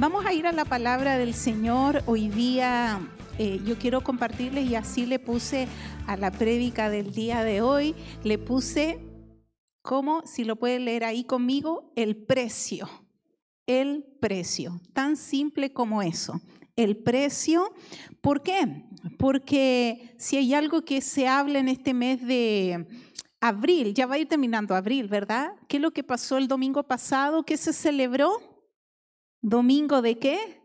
Vamos 0.00 0.24
a 0.26 0.32
ir 0.32 0.46
a 0.46 0.52
la 0.52 0.64
palabra 0.64 1.18
del 1.18 1.34
Señor. 1.34 2.04
Hoy 2.06 2.28
día 2.28 3.00
eh, 3.36 3.60
yo 3.64 3.76
quiero 3.78 4.04
compartirles 4.04 4.70
y 4.70 4.76
así 4.76 5.06
le 5.06 5.18
puse 5.18 5.66
a 6.06 6.16
la 6.16 6.30
prédica 6.30 6.88
del 6.88 7.12
día 7.12 7.42
de 7.42 7.62
hoy, 7.62 7.96
le 8.22 8.38
puse 8.38 9.00
como, 9.82 10.24
si 10.24 10.44
lo 10.44 10.54
pueden 10.54 10.84
leer 10.84 11.02
ahí 11.02 11.24
conmigo, 11.24 11.92
el 11.96 12.14
precio. 12.14 12.88
El 13.66 14.04
precio, 14.20 14.80
tan 14.92 15.16
simple 15.16 15.72
como 15.72 16.00
eso. 16.00 16.40
El 16.76 16.98
precio, 16.98 17.74
¿por 18.20 18.44
qué? 18.44 18.84
Porque 19.18 20.14
si 20.16 20.36
hay 20.36 20.54
algo 20.54 20.84
que 20.84 21.00
se 21.00 21.26
habla 21.26 21.58
en 21.58 21.66
este 21.66 21.92
mes 21.92 22.24
de 22.24 22.86
abril, 23.40 23.94
ya 23.94 24.06
va 24.06 24.14
a 24.14 24.18
ir 24.18 24.28
terminando 24.28 24.76
abril, 24.76 25.08
¿verdad? 25.08 25.54
¿Qué 25.66 25.78
es 25.78 25.82
lo 25.82 25.90
que 25.90 26.04
pasó 26.04 26.38
el 26.38 26.46
domingo 26.46 26.84
pasado? 26.84 27.42
¿Qué 27.42 27.56
se 27.56 27.72
celebró? 27.72 28.47
¿Domingo 29.40 30.02
de 30.02 30.18
qué? 30.18 30.62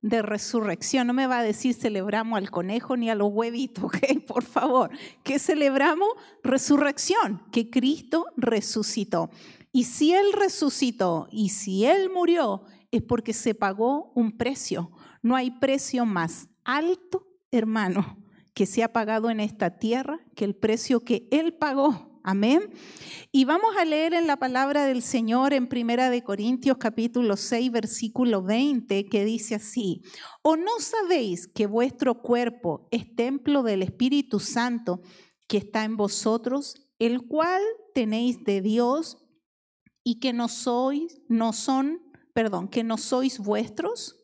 De 0.00 0.22
resurrección. 0.22 1.06
No 1.06 1.14
me 1.14 1.26
va 1.26 1.38
a 1.38 1.42
decir 1.42 1.74
celebramos 1.74 2.38
al 2.38 2.50
conejo 2.50 2.96
ni 2.96 3.10
a 3.10 3.14
los 3.14 3.30
huevitos. 3.32 3.90
Por 4.26 4.44
favor. 4.44 4.90
¿Qué 5.22 5.38
celebramos? 5.38 6.08
Resurrección, 6.42 7.42
que 7.50 7.70
Cristo 7.70 8.26
resucitó. 8.36 9.30
Y 9.72 9.84
si 9.84 10.12
Él 10.14 10.32
resucitó 10.32 11.28
y 11.32 11.48
si 11.48 11.84
Él 11.84 12.10
murió, 12.10 12.62
es 12.92 13.02
porque 13.02 13.32
se 13.32 13.54
pagó 13.54 14.12
un 14.14 14.36
precio. 14.36 14.92
No 15.22 15.34
hay 15.34 15.50
precio 15.50 16.06
más 16.06 16.48
alto, 16.64 17.26
hermano, 17.50 18.18
que 18.54 18.66
se 18.66 18.84
ha 18.84 18.92
pagado 18.92 19.30
en 19.30 19.40
esta 19.40 19.78
tierra 19.78 20.20
que 20.36 20.44
el 20.44 20.54
precio 20.54 21.00
que 21.00 21.26
Él 21.32 21.54
pagó 21.54 22.13
Amén. 22.26 22.72
Y 23.32 23.44
vamos 23.44 23.76
a 23.76 23.84
leer 23.84 24.14
en 24.14 24.26
la 24.26 24.38
palabra 24.38 24.86
del 24.86 25.02
Señor 25.02 25.52
en 25.52 25.68
Primera 25.68 26.08
de 26.08 26.24
Corintios 26.24 26.78
capítulo 26.78 27.36
6 27.36 27.70
versículo 27.70 28.42
20 28.42 29.10
que 29.10 29.26
dice 29.26 29.56
así: 29.56 30.00
¿O 30.40 30.56
no 30.56 30.80
sabéis 30.80 31.46
que 31.46 31.66
vuestro 31.66 32.22
cuerpo 32.22 32.88
es 32.90 33.14
templo 33.14 33.62
del 33.62 33.82
Espíritu 33.82 34.40
Santo 34.40 35.02
que 35.46 35.58
está 35.58 35.84
en 35.84 35.98
vosotros, 35.98 36.88
el 36.98 37.26
cual 37.28 37.60
tenéis 37.92 38.42
de 38.42 38.62
Dios 38.62 39.18
y 40.02 40.18
que 40.18 40.32
no 40.32 40.48
sois 40.48 41.20
no 41.28 41.52
son, 41.52 42.00
perdón, 42.32 42.68
que 42.68 42.84
no 42.84 42.96
sois 42.96 43.38
vuestros? 43.38 44.16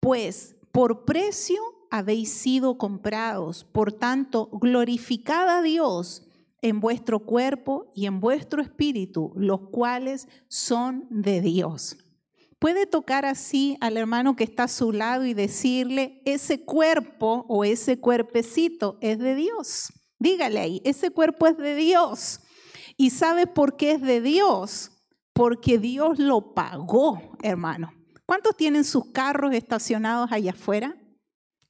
Pues 0.00 0.56
por 0.72 1.04
precio 1.04 1.60
habéis 1.90 2.32
sido 2.32 2.78
comprados, 2.78 3.64
por 3.64 3.92
tanto, 3.92 4.48
glorificad 4.50 5.58
a 5.58 5.60
Dios 5.60 6.22
en 6.64 6.80
vuestro 6.80 7.18
cuerpo 7.20 7.92
y 7.94 8.06
en 8.06 8.20
vuestro 8.20 8.62
espíritu, 8.62 9.34
los 9.36 9.68
cuales 9.68 10.28
son 10.48 11.06
de 11.10 11.42
Dios. 11.42 11.98
Puede 12.58 12.86
tocar 12.86 13.26
así 13.26 13.76
al 13.82 13.98
hermano 13.98 14.34
que 14.34 14.44
está 14.44 14.62
a 14.62 14.68
su 14.68 14.90
lado 14.90 15.26
y 15.26 15.34
decirle, 15.34 16.22
ese 16.24 16.64
cuerpo 16.64 17.44
o 17.50 17.66
ese 17.66 18.00
cuerpecito 18.00 18.96
es 19.02 19.18
de 19.18 19.34
Dios. 19.34 19.92
Dígale 20.18 20.58
ahí, 20.58 20.80
ese 20.86 21.10
cuerpo 21.10 21.46
es 21.46 21.58
de 21.58 21.76
Dios. 21.76 22.40
¿Y 22.96 23.10
sabe 23.10 23.46
por 23.46 23.76
qué 23.76 23.92
es 23.92 24.00
de 24.00 24.22
Dios? 24.22 24.90
Porque 25.34 25.76
Dios 25.76 26.18
lo 26.18 26.54
pagó, 26.54 27.36
hermano. 27.42 27.92
¿Cuántos 28.24 28.56
tienen 28.56 28.84
sus 28.84 29.12
carros 29.12 29.52
estacionados 29.52 30.32
allá 30.32 30.52
afuera? 30.52 30.96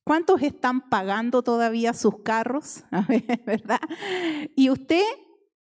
¿Cuántos 0.04 0.42
están 0.42 0.90
pagando 0.90 1.42
todavía 1.42 1.94
sus 1.94 2.22
carros? 2.22 2.84
¿verdad? 3.46 3.80
Y 4.54 4.68
usted, 4.68 5.02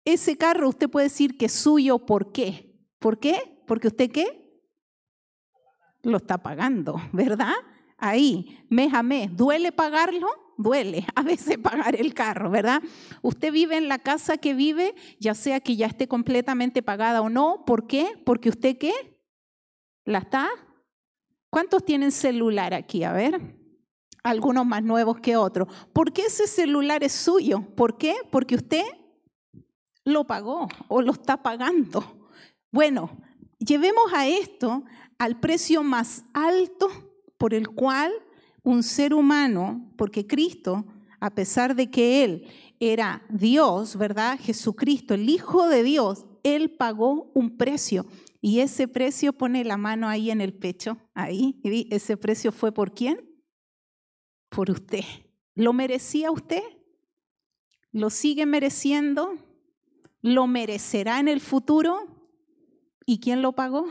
ese 0.04 0.36
carro, 0.36 0.68
usted 0.68 0.90
puede 0.90 1.08
decir 1.08 1.38
que 1.38 1.46
es 1.46 1.54
suyo, 1.54 2.00
¿por 2.00 2.32
qué? 2.32 2.76
¿Por 2.98 3.20
qué? 3.20 3.64
Porque 3.68 3.88
usted 3.88 4.12
qué? 4.12 4.66
Lo 6.02 6.18
está 6.18 6.40
pagando, 6.40 7.00
¿verdad? 7.14 7.54
Ahí, 8.00 8.66
mes 8.68 8.92
a 8.96 9.04
mes. 9.04 9.30
¿Duele 9.36 9.72
pagarlo? 9.72 10.28
Duele 10.58 11.06
a 11.16 11.22
veces 11.22 11.60
pagar 11.60 11.96
el 11.96 12.16
carro, 12.16 12.50
¿verdad? 12.50 12.82
Usted 13.22 13.52
vive 13.52 13.78
en 13.78 13.88
la 13.88 14.00
casa 14.00 14.38
que 14.38 14.56
vive, 14.56 14.96
ya 15.20 15.36
sea 15.36 15.60
que 15.60 15.76
ya 15.76 15.86
esté 15.86 16.08
completamente 16.08 16.82
pagada 16.82 17.22
o 17.22 17.30
no. 17.30 17.64
¿Por 17.64 17.86
qué? 17.86 18.20
Porque 18.26 18.50
usted 18.50 18.80
qué? 18.80 18.94
¿La 20.04 20.18
está? 20.18 20.50
¿Cuántos 21.52 21.86
tienen 21.86 22.12
celular 22.12 22.74
aquí? 22.74 23.04
A 23.04 23.14
ver 23.14 23.61
algunos 24.24 24.66
más 24.66 24.84
nuevos 24.84 25.20
que 25.20 25.36
otros. 25.36 25.68
¿Por 25.94 26.14
qué 26.14 26.24
ese 26.24 26.48
celular 26.48 27.04
es 27.04 27.14
suyo? 27.14 27.64
¿Por 27.76 27.98
qué? 27.98 28.16
Porque 28.32 28.56
usted 28.56 28.84
lo 30.04 30.26
pagó 30.26 30.68
o 30.88 31.02
lo 31.02 31.12
está 31.12 31.42
pagando. 31.42 32.30
Bueno, 32.72 33.12
llevemos 33.60 34.14
a 34.14 34.28
esto 34.28 34.84
al 35.18 35.40
precio 35.40 35.84
más 35.84 36.24
alto 36.34 36.90
por 37.38 37.54
el 37.54 37.70
cual 37.70 38.12
un 38.64 38.84
ser 38.84 39.14
humano, 39.14 39.92
porque 39.98 40.28
Cristo, 40.28 40.86
a 41.20 41.32
pesar 41.32 41.76
de 41.76 41.90
que 41.90 42.24
Él 42.24 42.48
era 42.80 43.24
Dios, 43.30 43.96
¿verdad? 43.96 44.40
Jesucristo, 44.40 45.14
el 45.14 45.30
Hijo 45.30 45.68
de 45.68 45.84
Dios, 45.84 46.26
Él 46.44 46.72
pagó 46.72 47.32
un 47.34 47.58
precio. 47.58 48.06
Y 48.42 48.60
ese 48.60 48.88
precio 48.88 49.34
pone 49.34 49.64
la 49.64 49.78
mano 49.78 50.08
ahí 50.08 50.32
en 50.32 50.42
el 50.42 50.54
pecho, 50.54 50.98
ahí, 51.14 51.60
y 51.64 51.88
ese 51.94 52.18
precio 52.18 52.52
fue 52.52 52.72
por 52.72 52.92
quién? 52.92 53.31
Por 54.52 54.70
usted. 54.70 55.04
¿Lo 55.56 55.74
merecía 55.74 56.30
usted? 56.30 56.62
¿Lo 57.92 58.10
sigue 58.10 58.46
mereciendo? 58.46 59.34
¿Lo 60.22 60.46
merecerá 60.46 61.20
en 61.20 61.28
el 61.28 61.40
futuro? 61.40 61.98
¿Y 63.06 63.20
quién 63.20 63.42
lo 63.42 63.54
pagó? 63.54 63.88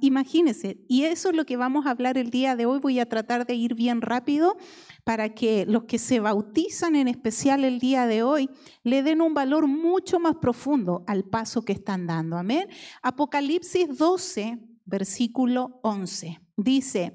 Imagínense, 0.00 0.84
y 0.88 1.04
eso 1.04 1.30
es 1.30 1.36
lo 1.36 1.44
que 1.44 1.56
vamos 1.56 1.86
a 1.86 1.90
hablar 1.90 2.18
el 2.18 2.30
día 2.30 2.54
de 2.54 2.66
hoy. 2.66 2.78
Voy 2.78 3.00
a 3.00 3.08
tratar 3.08 3.46
de 3.46 3.54
ir 3.54 3.74
bien 3.74 4.00
rápido 4.00 4.56
para 5.02 5.34
que 5.34 5.66
los 5.66 5.84
que 5.84 5.98
se 5.98 6.20
bautizan 6.20 6.94
en 6.94 7.08
especial 7.08 7.64
el 7.64 7.80
día 7.80 8.06
de 8.06 8.22
hoy 8.22 8.48
le 8.84 9.02
den 9.02 9.20
un 9.20 9.34
valor 9.34 9.66
mucho 9.66 10.20
más 10.20 10.36
profundo 10.36 11.04
al 11.06 11.24
paso 11.24 11.64
que 11.64 11.72
están 11.72 12.06
dando. 12.06 12.36
Amén. 12.36 12.68
Apocalipsis 13.02 13.96
12, 13.96 14.58
versículo 14.84 15.80
11. 15.82 16.40
Dice, 16.56 17.12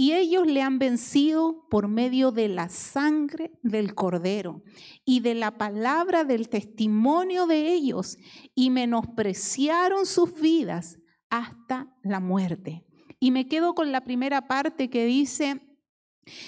y 0.00 0.14
ellos 0.14 0.46
le 0.46 0.62
han 0.62 0.78
vencido 0.78 1.66
por 1.68 1.86
medio 1.86 2.32
de 2.32 2.48
la 2.48 2.70
sangre 2.70 3.52
del 3.62 3.94
cordero 3.94 4.62
y 5.04 5.20
de 5.20 5.34
la 5.34 5.58
palabra 5.58 6.24
del 6.24 6.48
testimonio 6.48 7.46
de 7.46 7.74
ellos 7.74 8.16
y 8.54 8.70
menospreciaron 8.70 10.06
sus 10.06 10.40
vidas 10.40 10.98
hasta 11.28 11.94
la 12.02 12.18
muerte. 12.18 12.86
Y 13.18 13.30
me 13.30 13.46
quedo 13.46 13.74
con 13.74 13.92
la 13.92 14.02
primera 14.02 14.48
parte 14.48 14.88
que 14.88 15.04
dice, 15.04 15.60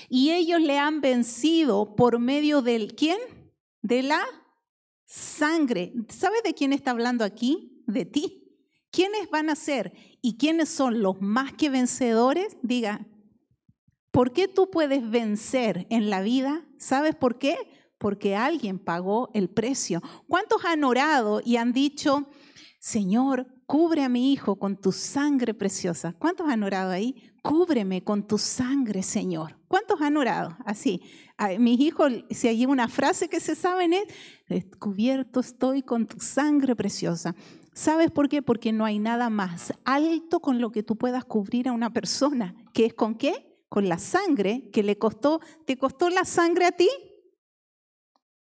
y 0.08 0.30
ellos 0.30 0.62
le 0.62 0.78
han 0.78 1.02
vencido 1.02 1.94
por 1.94 2.19
medio 2.19 2.62
del 2.62 2.94
quién? 2.94 3.19
De 3.82 4.02
la 4.02 4.22
sangre. 5.04 5.92
¿Sabes 6.08 6.42
de 6.42 6.54
quién 6.54 6.72
está 6.72 6.92
hablando 6.92 7.22
aquí? 7.22 7.84
De 7.86 8.06
ti. 8.06 8.38
¿Quiénes 8.90 9.28
van 9.28 9.50
a 9.50 9.56
ser 9.56 9.92
y 10.22 10.38
quiénes 10.38 10.70
son 10.70 11.02
los 11.02 11.20
más 11.20 11.52
que 11.52 11.69
vencedores? 11.69 12.56
Diga, 12.62 13.06
¿Por 14.12 14.34
qué 14.34 14.46
tú 14.46 14.70
puedes 14.70 15.10
vencer 15.10 15.86
en 15.88 16.10
la 16.10 16.20
vida? 16.20 16.66
¿Sabes 16.76 17.14
por 17.14 17.38
qué? 17.38 17.56
Porque 17.96 18.36
alguien 18.36 18.78
pagó 18.78 19.30
el 19.32 19.48
precio. 19.48 20.02
¿Cuántos 20.28 20.66
han 20.66 20.84
orado 20.84 21.40
y 21.42 21.56
han 21.56 21.72
dicho, 21.72 22.28
Señor, 22.78 23.46
cubre 23.64 24.02
a 24.02 24.10
mi 24.10 24.30
hijo 24.30 24.56
con 24.56 24.76
tu 24.76 24.92
sangre 24.92 25.54
preciosa? 25.54 26.14
¿Cuántos 26.18 26.46
han 26.50 26.62
orado 26.62 26.90
ahí? 26.90 27.32
Cúbreme 27.42 28.04
con 28.04 28.26
tu 28.26 28.36
sangre, 28.36 29.02
Señor. 29.02 29.56
¿Cuántos 29.66 30.02
han 30.02 30.18
orado 30.18 30.58
así? 30.66 31.00
mis 31.58 31.80
hijos, 31.80 32.12
si 32.30 32.48
hay 32.48 32.66
una 32.66 32.88
frase 32.88 33.28
que 33.28 33.40
se 33.40 33.54
saben 33.54 33.94
es, 33.94 34.66
cubierto 34.78 35.40
estoy 35.40 35.82
con 35.82 36.06
tu 36.06 36.20
sangre 36.20 36.76
preciosa. 36.76 37.34
¿Sabes 37.72 38.10
por 38.10 38.28
qué? 38.28 38.42
Porque 38.42 38.72
no 38.72 38.84
hay 38.84 38.98
nada 38.98 39.31
más 39.31 39.72
alto 39.87 40.40
con 40.40 40.60
lo 40.60 40.70
que 40.70 40.82
tú 40.82 40.96
puedas 40.96 41.25
cubrir 41.25 41.69
a 41.69 41.72
una 41.72 41.94
persona, 41.94 42.54
que 42.75 42.84
es 42.84 42.94
con 42.94 43.14
qué? 43.14 43.51
Con 43.72 43.88
la 43.88 43.96
sangre 43.96 44.69
que 44.70 44.82
le 44.82 44.98
costó, 44.98 45.40
¿te 45.64 45.78
costó 45.78 46.10
la 46.10 46.26
sangre 46.26 46.66
a 46.66 46.72
ti? 46.72 46.90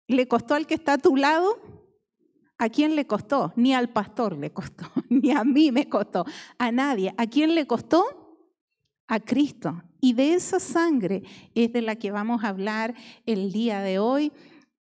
¿Le 0.08 0.30
costó 0.30 0.56
al 0.56 0.66
que 0.66 0.76
está 0.76 0.94
a 0.94 0.98
tu 0.98 1.18
lado? 1.18 1.60
¿A 2.58 2.70
quién 2.70 2.96
le 2.96 3.06
costó? 3.06 3.52
Ni 3.58 3.74
al 3.74 3.90
pastor 3.90 4.38
le 4.38 4.54
costó, 4.54 4.86
ni 5.10 5.32
a 5.32 5.44
mí 5.44 5.74
me 5.74 5.90
costó, 5.90 6.24
a 6.58 6.72
nadie. 6.72 7.14
¿A 7.18 7.28
quién 7.28 7.54
le 7.54 7.68
costó? 7.68 8.06
A 9.10 9.20
Cristo. 9.20 9.84
Y 10.00 10.14
de 10.14 10.36
esa 10.36 10.62
sangre 10.62 11.24
es 11.54 11.74
de 11.74 11.82
la 11.82 11.98
que 11.98 12.12
vamos 12.12 12.46
a 12.46 12.48
hablar 12.48 12.96
el 13.26 13.52
día 13.52 13.82
de 13.82 14.00
hoy. 14.00 14.32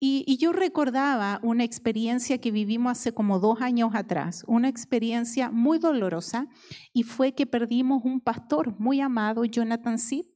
Y, 0.00 0.36
yo 0.38 0.52
recordaba 0.52 1.40
una 1.42 1.64
experiencia 1.64 2.38
que 2.38 2.52
vivimos 2.52 2.92
hace 2.92 3.12
como 3.12 3.40
dos 3.40 3.60
años 3.60 3.90
atrás, 3.94 4.44
una 4.46 4.68
experiencia 4.68 5.50
muy 5.50 5.78
dolorosa, 5.78 6.46
y 6.92 7.02
fue 7.02 7.34
que 7.34 7.46
perdimos 7.46 8.04
un 8.04 8.20
pastor 8.20 8.78
muy 8.78 9.00
amado, 9.00 9.44
Jonathan 9.44 9.98
Zip, 9.98 10.26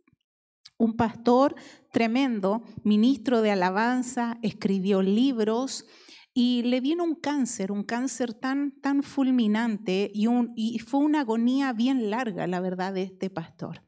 un 0.78 0.96
pastor 0.96 1.54
tremendo, 1.92 2.64
ministro 2.82 3.40
de 3.40 3.52
alabanza, 3.52 4.38
escribió 4.42 5.00
libros, 5.00 5.86
y 6.34 6.62
le 6.62 6.80
vino 6.80 7.04
un 7.04 7.14
cáncer, 7.14 7.70
un 7.70 7.84
cáncer 7.84 8.32
tan, 8.32 8.80
tan 8.80 9.02
fulminante 9.02 10.10
y, 10.14 10.78
fue 10.78 11.00
una 11.00 11.20
agonía 11.20 11.72
bien 11.72 12.10
larga, 12.10 12.46
la 12.46 12.60
verdad, 12.60 12.94
de 12.94 13.02
este 13.02 13.28
pastor. 13.28 13.84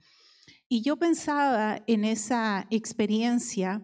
Y 0.69 0.83
yo 0.83 0.97
pensaba 0.97 1.83
en 1.87 2.05
esa 2.05 2.67
experiencia 2.71 3.83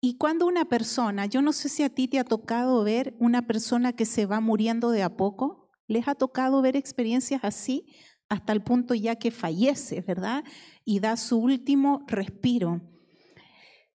y 0.00 0.16
cuando 0.16 0.46
una 0.46 0.64
persona, 0.64 1.26
yo 1.26 1.42
no 1.42 1.52
sé 1.52 1.68
si 1.68 1.82
a 1.82 1.90
ti 1.90 2.08
te 2.08 2.18
ha 2.18 2.24
tocado 2.24 2.82
ver 2.84 3.14
una 3.18 3.46
persona 3.46 3.92
que 3.92 4.06
se 4.06 4.24
va 4.24 4.40
muriendo 4.40 4.90
de 4.90 5.02
a 5.02 5.16
poco, 5.16 5.68
¿les 5.86 6.08
ha 6.08 6.14
tocado 6.14 6.62
ver 6.62 6.74
experiencias 6.74 7.44
así 7.44 7.86
hasta 8.30 8.52
el 8.52 8.62
punto 8.62 8.94
ya 8.94 9.16
que 9.16 9.30
fallece, 9.30 10.00
verdad? 10.00 10.44
Y 10.84 11.00
da 11.00 11.16
su 11.18 11.38
último 11.38 12.04
respiro. 12.06 12.80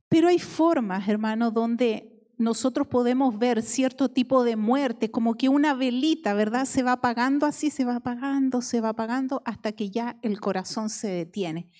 Pero 0.07 0.27
hay 0.27 0.37
formas, 0.37 1.07
hermano, 1.07 1.49
donde 1.49 2.15
nosotros 2.37 2.87
podemos 2.87 3.39
ver 3.39 3.63
cierto 3.63 4.09
tipo 4.09 4.43
de 4.43 4.57
muerte, 4.57 5.09
como 5.09 5.35
que 5.35 5.49
una 5.49 5.73
velita, 5.73 6.33
¿verdad? 6.33 6.65
Se 6.65 6.83
va 6.83 6.93
apagando 6.93 7.45
así, 7.45 7.71
se 7.71 7.85
va 7.85 7.95
apagando, 7.95 8.61
se 8.61 8.81
va 8.81 8.89
apagando 8.89 9.41
hasta 9.45 9.71
que 9.71 9.89
ya 9.89 10.19
el 10.21 10.39
corazón 10.39 10.89
se 10.89 11.07
detiene. 11.07 11.71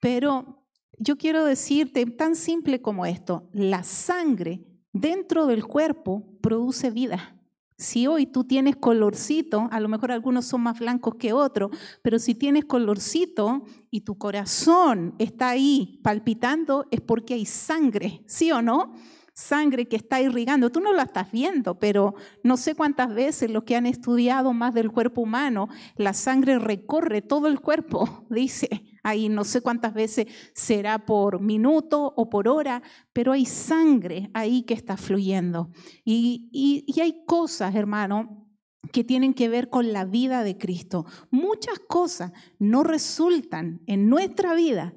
Pero 0.00 0.59
yo 1.00 1.16
quiero 1.16 1.44
decirte, 1.44 2.04
tan 2.04 2.36
simple 2.36 2.82
como 2.82 3.06
esto, 3.06 3.48
la 3.52 3.82
sangre 3.82 4.66
dentro 4.92 5.46
del 5.46 5.64
cuerpo 5.64 6.24
produce 6.42 6.90
vida. 6.90 7.40
Si 7.78 8.06
hoy 8.06 8.26
tú 8.26 8.44
tienes 8.44 8.76
colorcito, 8.76 9.66
a 9.70 9.80
lo 9.80 9.88
mejor 9.88 10.12
algunos 10.12 10.44
son 10.44 10.60
más 10.60 10.78
blancos 10.78 11.14
que 11.14 11.32
otros, 11.32 11.70
pero 12.02 12.18
si 12.18 12.34
tienes 12.34 12.66
colorcito 12.66 13.64
y 13.90 14.02
tu 14.02 14.18
corazón 14.18 15.14
está 15.18 15.48
ahí 15.48 15.98
palpitando, 16.04 16.86
es 16.90 17.00
porque 17.00 17.32
hay 17.32 17.46
sangre, 17.46 18.22
¿sí 18.26 18.52
o 18.52 18.60
no? 18.60 18.92
Sangre 19.40 19.88
que 19.88 19.96
está 19.96 20.20
irrigando. 20.20 20.70
Tú 20.70 20.80
no 20.80 20.92
la 20.92 21.04
estás 21.04 21.32
viendo, 21.32 21.78
pero 21.78 22.14
no 22.44 22.58
sé 22.58 22.74
cuántas 22.74 23.14
veces 23.14 23.50
los 23.50 23.64
que 23.64 23.74
han 23.74 23.86
estudiado 23.86 24.52
más 24.52 24.74
del 24.74 24.90
cuerpo 24.90 25.22
humano, 25.22 25.68
la 25.96 26.12
sangre 26.12 26.58
recorre 26.58 27.22
todo 27.22 27.48
el 27.48 27.60
cuerpo, 27.60 28.26
dice. 28.30 28.84
Ahí 29.02 29.30
no 29.30 29.44
sé 29.44 29.62
cuántas 29.62 29.94
veces 29.94 30.26
será 30.52 31.06
por 31.06 31.40
minuto 31.40 32.12
o 32.16 32.28
por 32.28 32.48
hora, 32.48 32.82
pero 33.14 33.32
hay 33.32 33.46
sangre 33.46 34.30
ahí 34.34 34.62
que 34.64 34.74
está 34.74 34.98
fluyendo. 34.98 35.70
Y, 36.04 36.84
hay 37.00 37.24
cosas, 37.24 37.74
hermano, 37.74 38.46
que 38.92 39.04
tienen 39.04 39.32
que 39.32 39.48
ver 39.48 39.70
con 39.70 39.94
la 39.94 40.04
vida 40.04 40.44
de 40.44 40.58
Cristo. 40.58 41.06
Muchas 41.30 41.78
cosas 41.78 42.32
no 42.58 42.84
resultan 42.84 43.80
en 43.86 44.10
nuestra 44.10 44.54
vida 44.54 44.92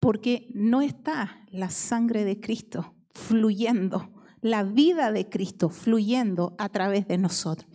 porque 0.00 0.48
no 0.54 0.80
está 0.80 1.44
la 1.50 1.68
sangre 1.68 2.24
de 2.24 2.40
Cristo 2.40 2.91
fluyendo, 3.14 4.12
la 4.40 4.64
vida 4.64 5.12
de 5.12 5.28
Cristo 5.28 5.68
fluyendo 5.68 6.54
a 6.58 6.68
través 6.68 7.06
de 7.06 7.18
nosotros. 7.18 7.70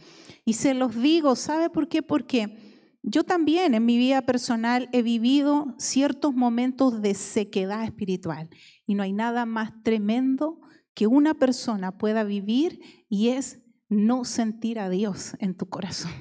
Y 0.46 0.54
se 0.54 0.74
los 0.74 0.96
digo, 0.96 1.36
¿sabe 1.36 1.70
por 1.70 1.88
qué? 1.88 2.02
Porque 2.02 2.58
yo 3.04 3.24
también 3.24 3.74
en 3.74 3.86
mi 3.86 3.98
vida 3.98 4.22
personal 4.24 4.90
he 4.92 5.02
vivido 5.02 5.76
ciertos 5.78 6.34
momentos 6.34 7.02
de 7.02 7.14
sequedad 7.14 7.84
espiritual 7.86 8.50
y 8.86 8.96
no 8.96 9.04
hay 9.04 9.14
nada 9.14 9.46
más 9.46 9.72
tremendo 9.84 10.60
que 10.94 11.08
una 11.08 11.34
persona 11.34 11.98
pueda 11.98 12.24
vivir 12.24 12.82
y 13.08 13.30
es 13.30 13.62
no 13.88 14.26
sentir 14.26 14.80
a 14.80 14.90
Dios 14.90 15.38
en 15.40 15.56
tu 15.56 15.70
corazón. 15.70 16.12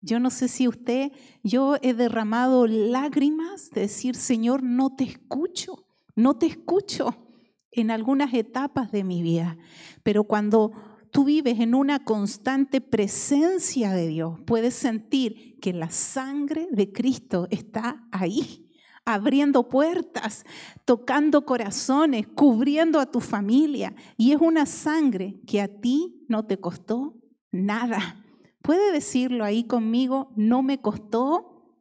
Yo 0.00 0.20
no 0.20 0.30
sé 0.30 0.48
si 0.48 0.66
usted, 0.66 1.12
yo 1.42 1.76
he 1.82 1.94
derramado 1.94 2.66
lágrimas 2.66 3.70
de 3.70 3.82
decir, 3.82 4.16
Señor, 4.16 4.62
no 4.62 4.96
te 4.96 5.04
escucho, 5.04 5.86
no 6.16 6.38
te 6.38 6.46
escucho 6.46 7.31
en 7.72 7.90
algunas 7.90 8.34
etapas 8.34 8.92
de 8.92 9.02
mi 9.02 9.22
vida, 9.22 9.56
pero 10.02 10.24
cuando 10.24 10.72
tú 11.10 11.24
vives 11.24 11.60
en 11.60 11.74
una 11.74 12.04
constante 12.04 12.80
presencia 12.80 13.92
de 13.92 14.08
Dios, 14.08 14.38
puedes 14.46 14.74
sentir 14.74 15.58
que 15.60 15.72
la 15.72 15.90
sangre 15.90 16.68
de 16.70 16.92
Cristo 16.92 17.48
está 17.50 18.06
ahí, 18.12 18.70
abriendo 19.04 19.68
puertas, 19.68 20.44
tocando 20.84 21.44
corazones, 21.44 22.26
cubriendo 22.28 23.00
a 23.00 23.10
tu 23.10 23.20
familia. 23.20 23.94
Y 24.16 24.32
es 24.32 24.40
una 24.40 24.66
sangre 24.66 25.40
que 25.46 25.60
a 25.60 25.68
ti 25.68 26.24
no 26.28 26.46
te 26.46 26.58
costó 26.58 27.16
nada. 27.50 28.24
¿Puede 28.62 28.92
decirlo 28.92 29.44
ahí 29.44 29.64
conmigo? 29.64 30.32
No 30.36 30.62
me 30.62 30.80
costó 30.80 31.76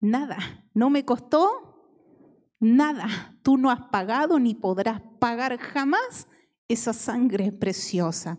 nada. 0.00 0.38
No 0.74 0.90
me 0.90 1.04
costó 1.04 1.50
nada. 2.58 3.36
Tú 3.42 3.58
no 3.58 3.70
has 3.70 3.82
pagado 3.90 4.38
ni 4.38 4.54
podrás 4.54 5.02
pagar 5.22 5.56
jamás 5.58 6.26
esa 6.68 6.92
sangre 6.92 7.52
preciosa 7.52 8.38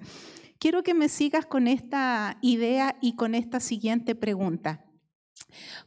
quiero 0.64 0.82
que 0.82 0.94
me 0.94 1.10
sigas 1.10 1.46
con 1.46 1.68
esta 1.68 2.38
idea 2.42 2.96
y 3.02 3.18
con 3.18 3.36
esta 3.36 3.60
siguiente 3.60 4.16
pregunta. 4.16 4.86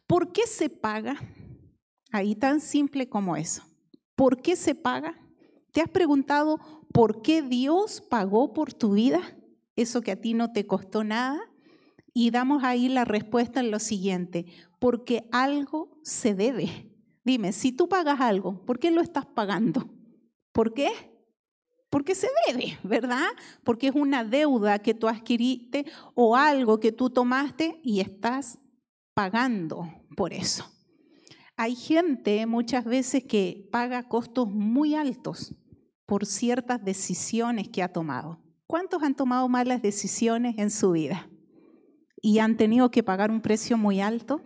¿Por 0.07 0.33
qué 0.33 0.47
se 0.47 0.69
paga? 0.69 1.17
Ahí 2.13 2.35
tan 2.35 2.61
simple 2.61 3.09
como 3.09 3.39
eso. 3.39 3.63
¿Por 4.15 4.43
qué 4.43 4.55
se 4.55 4.75
paga? 4.75 5.19
¿Te 5.73 5.81
has 5.81 5.89
preguntado 5.89 6.61
por 6.93 7.23
qué 7.23 7.41
Dios 7.41 8.03
pagó 8.03 8.53
por 8.53 8.75
tu 8.75 8.93
vida? 8.93 9.23
Eso 9.77 10.03
que 10.03 10.13
a 10.13 10.21
ti 10.21 10.35
no 10.35 10.53
te 10.53 10.67
costó 10.67 11.05
nada. 11.05 11.41
Y 12.13 12.31
damos 12.31 12.63
ahí 12.63 12.91
la 12.91 13.07
respuesta 13.07 13.61
en 13.61 13.71
lo 13.71 13.79
siguiente, 13.79 14.45
porque 14.79 15.27
algo 15.33 15.99
se 16.03 16.35
debe. 16.35 16.95
Dime, 17.25 17.55
si 17.55 17.73
tú 17.73 17.89
pagas 17.89 18.21
algo, 18.21 18.63
¿por 18.67 18.79
qué 18.79 18.91
lo 18.91 19.01
estás 19.01 19.25
pagando? 19.25 19.89
¿Por 20.57 20.73
qué? 20.73 20.91
porque 21.91 22.15
se 22.15 22.29
debe, 22.47 22.79
¿verdad? 22.83 23.29
Porque 23.65 23.89
es 23.89 23.95
una 23.95 24.25
deuda 24.25 24.79
que 24.79 24.95
tú 24.95 25.09
adquiriste 25.09 25.87
o 26.15 26.37
algo 26.37 26.81
que 26.81 26.93
tú 26.93 27.11
tomaste 27.11 27.81
y 27.83 28.01
estás 28.01 28.59
pagando 29.15 29.89
por 30.17 30.33
eso. 30.33 30.67
Hay 31.57 31.75
gente 31.75 32.45
muchas 32.45 32.85
veces 32.85 33.25
que 33.25 33.69
paga 33.71 34.09
costos 34.09 34.51
muy 34.51 34.95
altos 34.95 35.55
por 36.05 36.27
ciertas 36.27 36.85
decisiones 36.85 37.69
que 37.69 37.83
ha 37.83 37.93
tomado. 37.93 38.43
¿Cuántos 38.67 39.03
han 39.03 39.15
tomado 39.15 39.49
malas 39.49 39.81
decisiones 39.81 40.59
en 40.59 40.71
su 40.71 40.93
vida 40.93 41.31
y 42.21 42.41
han 42.41 42.57
tenido 42.57 42.91
que 42.91 43.03
pagar 43.03 43.31
un 43.31 43.41
precio 43.41 43.79
muy 43.79 44.01
alto? 44.01 44.43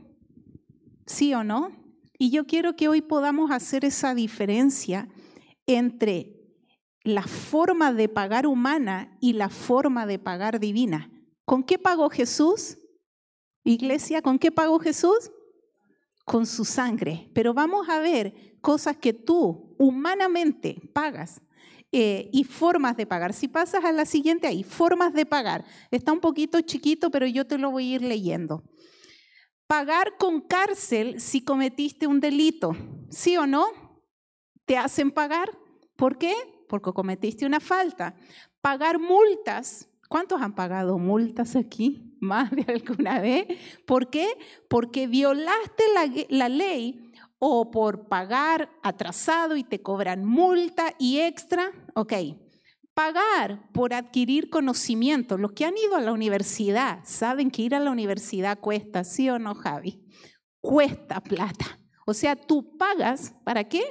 ¿Sí 1.07 1.35
o 1.35 1.43
no? 1.43 1.73
Y 2.17 2.31
yo 2.31 2.47
quiero 2.47 2.77
que 2.77 2.89
hoy 2.89 3.01
podamos 3.01 3.51
hacer 3.51 3.85
esa 3.85 4.15
diferencia 4.15 5.09
entre 5.77 6.41
la 7.03 7.23
forma 7.23 7.93
de 7.93 8.09
pagar 8.09 8.47
humana 8.47 9.17
y 9.21 9.35
la 9.35 9.49
forma 9.49 10.07
de 10.07 10.19
pagar 10.19 10.61
divina. 10.61 11.11
¿Con 11.45 11.63
qué 11.63 11.79
pagó 11.79 12.11
Jesús? 12.11 12.79
Iglesia, 13.65 14.23
¿con 14.23 14.39
qué 14.39 14.51
pagó 14.51 14.79
Jesús? 14.79 15.31
Con 16.25 16.47
su 16.47 16.65
sangre. 16.65 17.31
Pero 17.35 17.55
vamos 17.55 17.89
a 17.89 18.01
ver 18.01 18.59
cosas 18.61 18.97
que 18.97 19.13
tú 19.13 19.75
humanamente 19.79 20.91
pagas 20.93 21.41
eh, 21.93 22.29
y 22.33 22.45
formas 22.45 22.97
de 22.97 23.07
pagar. 23.07 23.33
Si 23.33 23.49
pasas 23.49 23.85
a 23.85 23.93
la 23.93 24.05
siguiente 24.05 24.47
ahí, 24.47 24.63
formas 24.63 25.13
de 25.13 25.27
pagar. 25.27 25.65
Está 25.91 26.13
un 26.13 26.21
poquito 26.21 26.61
chiquito, 26.61 27.11
pero 27.11 27.27
yo 27.27 27.47
te 27.47 27.59
lo 27.59 27.71
voy 27.71 27.93
a 27.93 27.95
ir 27.97 28.03
leyendo. 28.03 28.63
Pagar 29.67 30.17
con 30.19 30.41
cárcel 30.41 31.21
si 31.21 31.43
cometiste 31.43 32.07
un 32.07 32.21
delito, 32.21 32.77
¿sí 33.09 33.37
o 33.37 33.47
no? 33.47 33.67
¿Te 34.67 34.77
hacen 34.77 35.11
pagar? 35.11 35.60
¿Por 36.01 36.17
qué? 36.19 36.35
porque 36.71 36.93
cometiste 36.93 37.45
una 37.45 37.61
falta. 37.61 38.15
Pagar 38.63 38.99
multas. 38.99 39.89
¿Cuántos 40.09 40.41
han 40.41 40.55
pagado 40.55 40.99
multas 40.99 41.57
aquí? 41.57 42.17
Más 42.21 42.51
de 42.53 42.65
alguna 42.69 43.21
vez. 43.21 43.47
¿Por 43.87 44.09
qué? 44.09 44.29
Porque 44.69 45.07
violaste 45.07 45.85
la, 46.29 46.49
ley 46.49 47.13
o 47.39 47.71
por 47.71 48.09
pagar 48.09 48.71
atrasado 48.83 49.57
y 49.57 49.65
te 49.65 49.83
cobran 49.83 50.25
multa 50.25 50.95
y 50.99 51.19
extra. 51.19 51.73
Ok. 51.95 52.13
Pagar 52.95 53.71
por 53.73 53.95
adquirir 53.95 54.49
conocimiento. 54.49 55.39
Los 55.39 55.53
que 55.53 55.65
han 55.65 55.77
ido 55.77 55.97
a 55.97 56.01
la 56.01 56.13
universidad 56.13 57.01
saben 57.05 57.51
que 57.51 57.63
ir 57.63 57.75
a 57.75 57.81
la 57.81 57.91
universidad 57.91 58.61
cuesta, 58.61 59.05
¿sí 59.05 59.29
o 59.31 59.39
no, 59.39 59.55
Javi? 59.55 60.05
Cuesta 60.61 61.21
plata. 61.21 61.79
O 62.07 62.15
sea, 62.15 62.37
tú 62.37 62.77
pagas, 62.77 63.35
¿para 63.45 63.65
qué? 63.65 63.83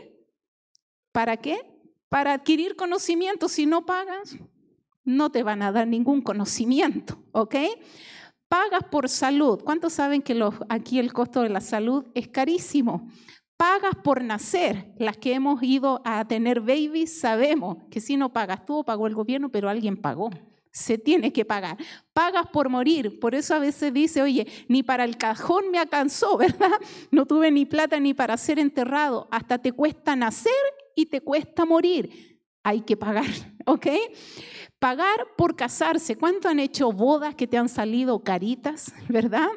¿Para 1.11 1.37
qué? 1.37 1.78
Para 2.09 2.33
adquirir 2.33 2.75
conocimiento, 2.75 3.47
si 3.47 3.67
no 3.67 3.85
pagas, 3.85 4.35
no 5.03 5.31
te 5.31 5.43
van 5.43 5.61
a 5.61 5.71
dar 5.71 5.87
ningún 5.87 6.21
conocimiento, 6.21 7.23
¿ok? 7.31 7.55
Pagas 8.47 8.83
por 8.89 9.09
salud. 9.09 9.61
¿Cuántos 9.63 9.93
saben 9.93 10.23
que 10.23 10.39
aquí 10.69 10.97
el 10.97 11.13
costo 11.13 11.43
de 11.43 11.49
la 11.49 11.61
salud 11.61 12.05
es 12.15 12.27
carísimo? 12.27 13.07
Pagas 13.57 13.93
por 14.03 14.23
nacer. 14.23 14.91
Las 14.97 15.17
que 15.17 15.33
hemos 15.33 15.61
ido 15.61 16.01
a 16.03 16.25
tener 16.25 16.61
babies 16.61 17.19
sabemos 17.19 17.77
que 17.91 18.01
si 18.01 18.17
no 18.17 18.33
pagas 18.33 18.65
tú, 18.65 18.83
pagó 18.83 19.05
el 19.05 19.13
gobierno, 19.13 19.49
pero 19.49 19.69
alguien 19.69 19.97
pagó. 19.97 20.31
Se 20.71 20.97
tiene 20.97 21.31
que 21.31 21.45
pagar. 21.45 21.77
Pagas 22.13 22.47
por 22.47 22.69
morir. 22.69 23.19
Por 23.19 23.35
eso 23.35 23.53
a 23.53 23.59
veces 23.59 23.93
dice, 23.93 24.23
oye, 24.23 24.47
ni 24.67 24.81
para 24.81 25.03
el 25.03 25.17
cajón 25.17 25.69
me 25.71 25.77
alcanzó, 25.77 26.37
¿verdad? 26.37 26.79
No 27.11 27.27
tuve 27.27 27.51
ni 27.51 27.65
plata 27.65 27.99
ni 27.99 28.15
para 28.15 28.35
ser 28.37 28.57
enterrado. 28.57 29.27
Hasta 29.29 29.59
te 29.59 29.73
cuesta 29.73 30.15
nacer 30.15 30.53
y 30.95 31.07
te 31.07 31.21
cuesta 31.21 31.65
morir. 31.65 32.39
hay 32.63 32.81
que 32.81 32.97
pagar, 32.97 33.25
¿ok? 33.65 33.87
Pagar 34.79 35.27
por 35.37 35.55
casarse. 35.55 36.15
¿Cuánto 36.15 36.49
han 36.49 36.59
hecho 36.59 36.91
bodas 36.91 37.35
que 37.35 37.47
te 37.47 37.57
han 37.57 37.69
salido 37.69 38.23
caritas, 38.23 38.93
verdad? 39.09 39.49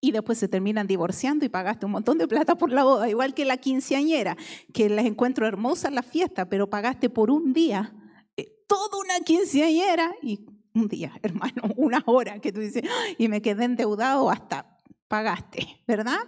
Y 0.00 0.12
después 0.12 0.38
se 0.38 0.46
terminan 0.46 0.86
divorciando 0.86 1.44
y 1.44 1.48
pagaste 1.48 1.86
un 1.86 1.92
montón 1.92 2.18
de 2.18 2.28
plata 2.28 2.56
por 2.56 2.70
la 2.70 2.84
boda, 2.84 3.08
igual 3.08 3.34
que 3.34 3.44
la 3.44 3.56
quinceañera, 3.56 4.36
que 4.72 4.88
las 4.88 5.06
encuentro 5.06 5.46
hermosas 5.46 5.92
la 5.92 6.02
fiesta, 6.02 6.48
pero 6.48 6.70
pagaste 6.70 7.10
por 7.10 7.30
un 7.30 7.52
día, 7.52 7.92
eh, 8.36 8.46
toda 8.68 8.98
una 8.98 9.18
quinceañera 9.24 10.14
y 10.22 10.46
un 10.74 10.88
día, 10.88 11.18
hermano, 11.22 11.62
una 11.76 12.02
hora 12.06 12.38
que 12.38 12.52
tú 12.52 12.60
dices, 12.60 12.82
y 13.18 13.28
me 13.28 13.42
quedé 13.42 13.64
endeudado 13.64 14.30
hasta 14.30 14.77
pagaste, 15.08 15.82
¿verdad? 15.86 16.20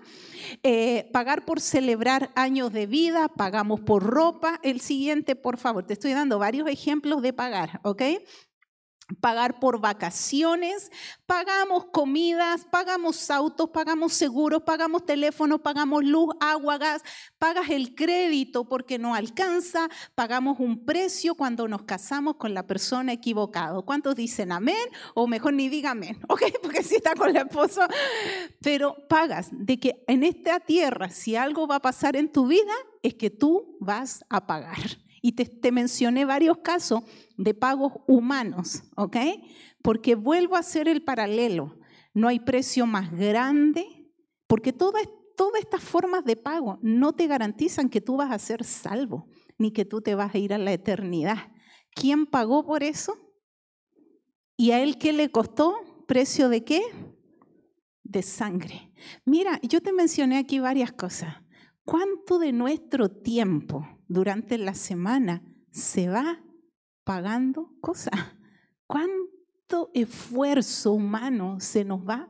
Eh, 0.63 1.09
pagar 1.13 1.45
por 1.45 1.61
celebrar 1.61 2.31
años 2.35 2.73
de 2.73 2.87
vida, 2.87 3.29
pagamos 3.29 3.81
por 3.81 4.03
ropa. 4.03 4.59
El 4.63 4.81
siguiente, 4.81 5.37
por 5.37 5.59
favor, 5.59 5.87
te 5.87 5.93
estoy 5.93 6.13
dando 6.13 6.39
varios 6.39 6.69
ejemplos 6.69 7.23
de 7.23 7.33
pagar, 7.33 7.81
¿ok? 7.85 8.03
Pagar 9.21 9.59
por 9.61 9.81
vacaciones, 9.81 10.91
pagamos 11.27 11.87
comidas, 11.87 12.65
pagamos 12.71 13.31
autos, 13.31 13.71
pagamos 13.71 14.13
seguros, 14.13 14.63
pagamos 14.63 15.05
teléfono, 15.05 15.59
pagamos 15.59 16.05
luz, 16.05 16.35
agua, 16.41 16.79
gas, 16.79 17.03
pagas 17.39 17.71
el 17.71 17.95
crédito 17.95 18.65
porque 18.65 18.99
no 18.99 19.15
alcanza, 19.15 19.89
pagamos 20.15 20.61
un 20.61 20.85
precio 20.85 21.35
cuando 21.35 21.69
nos 21.69 21.83
casamos 21.83 22.37
con 22.37 22.55
la 22.55 22.67
persona 22.67 23.13
equivocada. 23.13 23.81
¿Cuántos 23.83 24.15
dicen 24.15 24.53
amén? 24.53 24.77
O 25.15 25.27
mejor 25.27 25.55
ni 25.55 25.69
diga 25.69 25.93
amén, 25.93 26.19
¿ok? 26.29 26.43
Porque 26.63 26.83
si 26.83 26.97
está 26.97 27.15
con 27.15 27.33
la 27.33 27.43
esposa, 27.43 27.89
pero 28.61 28.97
pagas 29.09 29.49
de 29.53 29.79
que 29.79 30.05
en 30.07 30.23
esta 30.23 30.61
tierra, 30.61 31.11
si 31.11 31.37
algo 31.37 31.67
va 31.67 31.77
a 31.77 31.83
pasar 31.83 32.17
en 32.17 32.31
tu 32.31 32.47
vida, 32.47 32.73
es 33.03 33.15
que 33.15 33.31
tú 33.31 33.77
vas 33.81 34.25
a 34.29 34.47
pagar. 34.47 34.79
Y 35.23 35.33
te, 35.33 35.73
mencioné 35.73 36.25
varios 36.25 36.59
casos 36.59 37.03
de 37.37 37.55
pagos 37.55 37.93
humanos, 38.07 38.83
¿ok? 38.97 39.17
Porque 39.83 40.15
vuelvo 40.15 40.57
a 40.57 40.61
hacer 40.61 40.89
el 40.89 41.03
paralelo. 41.03 41.79
No 42.15 42.29
hay 42.29 42.41
precio 42.41 42.87
más 42.87 43.13
grande, 43.13 43.87
porque 44.47 44.73
todas, 44.73 45.05
todas 45.37 45.61
estas 45.61 45.83
formas 45.83 46.25
de 46.25 46.37
pago 46.37 46.79
no 46.83 47.13
te 47.13 47.27
garantizan 47.27 47.89
que 47.89 48.01
tú 48.01 48.17
vas 48.17 48.33
a 48.33 48.39
ser 48.39 48.65
salvo, 48.65 49.29
ni 49.59 49.73
que 49.73 49.85
tú 49.85 50.01
te 50.01 50.15
vas 50.15 50.35
a 50.35 50.39
ir 50.39 50.55
a 50.55 50.59
la 50.59 50.73
eternidad. 50.73 51.53
¿Quién 51.95 52.27
pagó 52.27 52.65
por 52.65 52.83
eso? 52.83 53.15
¿Y 54.57 54.73
a 54.73 54.83
él 54.83 54.99
qué 54.99 55.13
le 55.13 55.31
costó? 55.31 55.77
¿Precio 56.07 56.49
de 56.49 56.65
qué? 56.65 56.83
De 58.03 58.23
sangre. 58.23 58.93
Mira, 59.25 59.61
yo 59.63 59.81
te 59.81 59.93
mencioné 59.93 60.39
aquí 60.39 60.59
varias 60.59 60.93
cosas. 60.93 61.37
¿Cuánto 61.85 62.39
de 62.39 62.53
nuestro 62.53 63.09
tiempo 63.09 63.87
durante 64.11 64.59
la 64.59 64.75
semana 64.75 65.43
se 65.71 66.09
va 66.09 66.43
pagando 67.05 67.73
cosas? 67.81 68.13
¿Cuánto 68.87 69.91
esfuerzo 69.95 70.93
humano 70.93 71.61
se 71.61 71.85
nos 71.85 72.01
va 72.01 72.29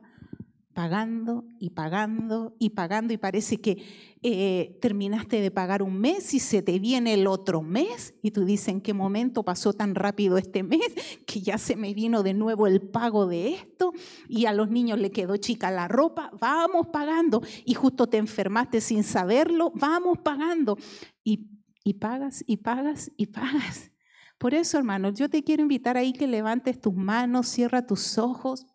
pagando 0.73 1.43
y 1.59 1.71
pagando 1.71 2.55
y 2.59 2.69
pagando 2.69 3.13
y 3.13 3.17
parece 3.17 3.59
que 3.59 3.83
eh, 4.21 4.77
terminaste 4.79 5.41
de 5.41 5.51
pagar 5.51 5.81
un 5.81 5.99
mes 5.99 6.33
y 6.33 6.39
se 6.39 6.61
te 6.61 6.79
viene 6.79 7.15
el 7.15 7.27
otro 7.27 7.61
mes 7.61 8.13
y 8.21 8.31
tú 8.31 8.45
dices, 8.45 8.69
¿en 8.69 8.81
qué 8.81 8.93
momento 8.93 9.43
pasó 9.43 9.73
tan 9.73 9.95
rápido 9.95 10.37
este 10.37 10.63
mes 10.63 10.93
que 11.25 11.41
ya 11.41 11.57
se 11.57 11.75
me 11.75 11.93
vino 11.93 12.23
de 12.23 12.33
nuevo 12.33 12.67
el 12.67 12.81
pago 12.81 13.25
de 13.25 13.49
esto 13.49 13.91
y 14.29 14.45
a 14.45 14.53
los 14.53 14.69
niños 14.69 14.99
le 14.99 15.11
quedó 15.11 15.35
chica 15.37 15.71
la 15.71 15.87
ropa? 15.87 16.31
Vamos 16.39 16.87
pagando 16.87 17.41
y 17.65 17.73
justo 17.73 18.07
te 18.07 18.17
enfermaste 18.17 18.81
sin 18.81 19.03
saberlo, 19.03 19.71
vamos 19.75 20.19
pagando 20.19 20.77
y, 21.23 21.49
y 21.83 21.95
pagas 21.95 22.43
y 22.47 22.57
pagas 22.57 23.11
y 23.17 23.27
pagas. 23.27 23.91
Por 24.37 24.53
eso, 24.53 24.77
hermanos, 24.77 25.13
yo 25.15 25.29
te 25.29 25.43
quiero 25.43 25.61
invitar 25.61 25.97
ahí 25.97 26.13
que 26.13 26.27
levantes 26.27 26.79
tus 26.79 26.95
manos, 26.95 27.47
cierra 27.47 27.85
tus 27.85 28.17
ojos 28.17 28.65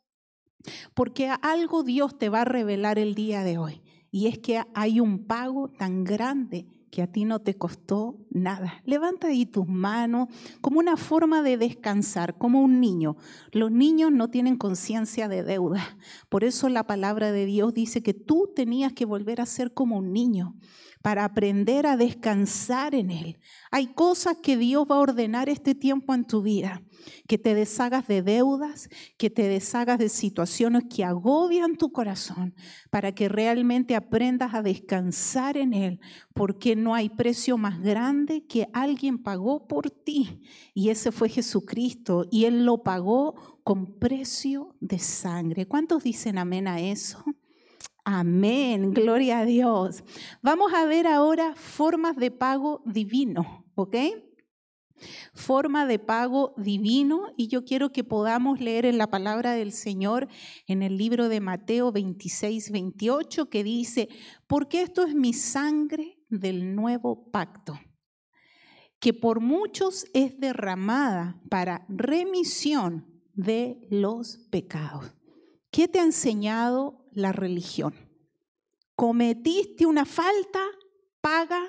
porque 0.95 1.33
algo 1.43 1.83
Dios 1.83 2.19
te 2.19 2.29
va 2.29 2.43
a 2.43 2.45
revelar 2.45 2.99
el 2.99 3.15
día 3.15 3.43
de 3.43 3.59
hoy. 3.59 3.83
Y 4.11 4.29
es 4.29 4.39
que 4.39 4.63
hay 4.75 5.01
un 5.01 5.27
pago 5.27 5.69
tan 5.69 6.05
grande 6.05 6.67
que 6.91 7.03
a 7.03 7.07
ti 7.07 7.25
no 7.25 7.41
te 7.41 7.55
costó 7.55 8.19
nada. 8.31 8.83
Levanta 8.85 9.29
ahí 9.29 9.47
tus 9.47 9.67
manos 9.67 10.29
como 10.61 10.79
una 10.79 10.97
forma 10.97 11.43
de 11.43 11.57
descansar, 11.57 12.39
como 12.39 12.61
un 12.61 12.81
niño. 12.81 13.17
Los 13.53 13.71
niños 13.71 14.13
no 14.13 14.31
tienen 14.31 14.57
conciencia 14.57 15.29
de 15.29 15.43
deuda. 15.43 15.99
Por 16.29 16.45
eso 16.45 16.69
la 16.69 16.87
palabra 16.87 17.33
de 17.33 17.47
Dios 17.47 17.75
dice 17.75 18.03
que 18.03 18.15
tú 18.15 18.53
tenías 18.55 18.93
que 18.93 19.05
volver 19.05 19.41
a 19.41 19.47
ser 19.47 19.75
como 19.75 19.99
un 19.99 20.13
niño 20.13 20.55
para 21.03 21.25
aprender 21.25 21.87
a 21.87 21.97
descansar 21.97 22.95
en 22.95 23.11
Él. 23.11 23.39
Hay 23.71 23.89
cosas 23.89 24.39
que 24.43 24.57
Dios 24.57 24.87
va 24.91 24.97
a 24.97 25.01
ordenar 25.01 25.49
este 25.49 25.75
tiempo 25.75 26.15
en 26.15 26.25
tu 26.25 26.43
vida 26.43 26.83
que 27.27 27.39
te 27.39 27.55
deshagas 27.55 28.07
de 28.07 28.23
deudas, 28.23 28.89
que 29.17 29.31
te 29.31 29.49
deshagas 29.49 29.99
de 29.99 30.09
situaciones 30.09 30.85
que 30.89 31.05
agobian 31.05 31.77
tu 31.77 31.93
corazón, 31.93 32.55
para 32.91 33.13
que 33.13 33.29
realmente 33.29 33.95
aprendas 33.95 34.55
a 34.55 34.63
descansar 34.63 35.57
en 35.57 35.75
Él, 35.75 36.01
porque 36.35 36.77
no 36.77 36.95
hay 36.95 37.09
precio 37.09 37.59
más 37.59 37.81
grande 37.81 38.45
que 38.47 38.69
alguien 38.73 39.19
pagó 39.19 39.67
por 39.67 39.91
ti. 39.91 40.43
Y 40.75 40.91
ese 40.91 41.13
fue 41.13 41.29
Jesucristo, 41.29 42.27
y 42.31 42.45
Él 42.45 42.65
lo 42.65 42.83
pagó 42.83 43.61
con 43.65 43.99
precio 43.99 44.77
de 44.81 44.99
sangre. 44.99 45.67
¿Cuántos 45.67 46.05
dicen 46.05 46.39
amén 46.39 46.69
a 46.69 46.81
eso? 46.81 47.25
Amén, 48.05 48.93
gloria 48.93 49.41
a 49.41 49.45
Dios. 49.45 50.05
Vamos 50.41 50.73
a 50.73 50.85
ver 50.87 51.09
ahora 51.09 51.57
formas 51.57 52.15
de 52.15 52.31
pago 52.31 52.81
divino, 52.85 53.65
¿ok? 53.75 53.97
Forma 55.35 55.87
de 55.87 55.99
pago 55.99 56.55
divino 56.57 57.33
y 57.37 57.49
yo 57.49 57.65
quiero 57.65 57.93
que 57.93 58.05
podamos 58.05 58.61
leer 58.61 58.87
en 58.87 58.99
la 58.99 59.09
palabra 59.09 59.53
del 59.53 59.73
Señor 59.73 60.29
en 60.67 60.83
el 60.83 60.97
libro 60.97 61.29
de 61.29 61.41
Mateo 61.41 61.93
26, 61.93 62.71
28 62.71 63.49
que 63.51 63.65
dice, 63.65 64.09
porque 64.47 64.83
esto 64.83 65.05
es 65.07 65.15
mi 65.15 65.33
sangre 65.33 66.19
del 66.29 66.75
nuevo 66.75 67.31
pacto, 67.31 67.79
que 68.99 69.13
por 69.15 69.41
muchos 69.41 70.07
es 70.15 70.39
derramada 70.39 71.41
para 71.51 71.87
remisión 71.89 73.23
de 73.35 73.87
los 73.91 74.39
pecados. 74.51 75.13
¿Qué 75.71 75.89
te 75.89 76.01
ha 76.01 76.05
enseñado 76.05 77.07
la 77.13 77.33
religión? 77.33 77.95
Cometiste 78.95 79.85
una 79.85 80.07
falta, 80.07 80.61
paga 81.21 81.61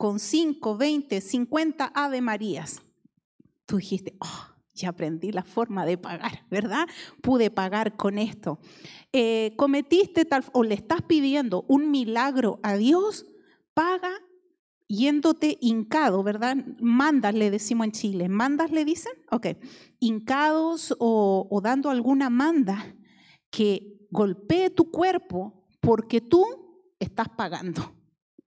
con 0.00 0.18
5, 0.18 0.78
20, 0.78 1.20
50 1.20 1.92
Ave 1.94 2.22
Marías. 2.22 2.80
Tú 3.66 3.76
dijiste, 3.76 4.16
oh, 4.20 4.54
ya 4.72 4.88
aprendí 4.88 5.30
la 5.30 5.42
forma 5.42 5.84
de 5.84 5.98
pagar, 5.98 6.46
¿verdad? 6.50 6.86
Pude 7.20 7.50
pagar 7.50 7.98
con 7.98 8.16
esto. 8.16 8.60
Eh, 9.12 9.52
cometiste 9.58 10.24
tal, 10.24 10.46
o 10.52 10.64
le 10.64 10.74
estás 10.74 11.02
pidiendo 11.02 11.66
un 11.68 11.90
milagro 11.90 12.60
a 12.62 12.78
Dios, 12.78 13.26
paga 13.74 14.10
yéndote 14.88 15.58
hincado, 15.60 16.22
¿verdad? 16.22 16.56
Mandas, 16.80 17.34
le 17.34 17.50
decimos 17.50 17.84
en 17.84 17.92
Chile. 17.92 18.28
¿Mandas 18.30 18.70
le 18.70 18.86
dicen? 18.86 19.12
Ok. 19.30 19.48
Hincados 19.98 20.96
o, 20.98 21.46
o 21.50 21.60
dando 21.60 21.90
alguna 21.90 22.30
manda 22.30 22.96
que 23.50 24.06
golpee 24.10 24.70
tu 24.70 24.90
cuerpo 24.90 25.68
porque 25.78 26.22
tú 26.22 26.46
estás 26.98 27.28
pagando 27.28 27.99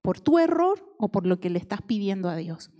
por 0.04 0.20
tu 0.20 0.38
error 0.38 0.94
o 0.98 1.08
por 1.08 1.26
lo 1.26 1.40
que 1.40 1.48
le 1.48 1.58
estás 1.58 1.80
pidiendo 1.80 2.28
a 2.28 2.36
Dios. 2.36 2.70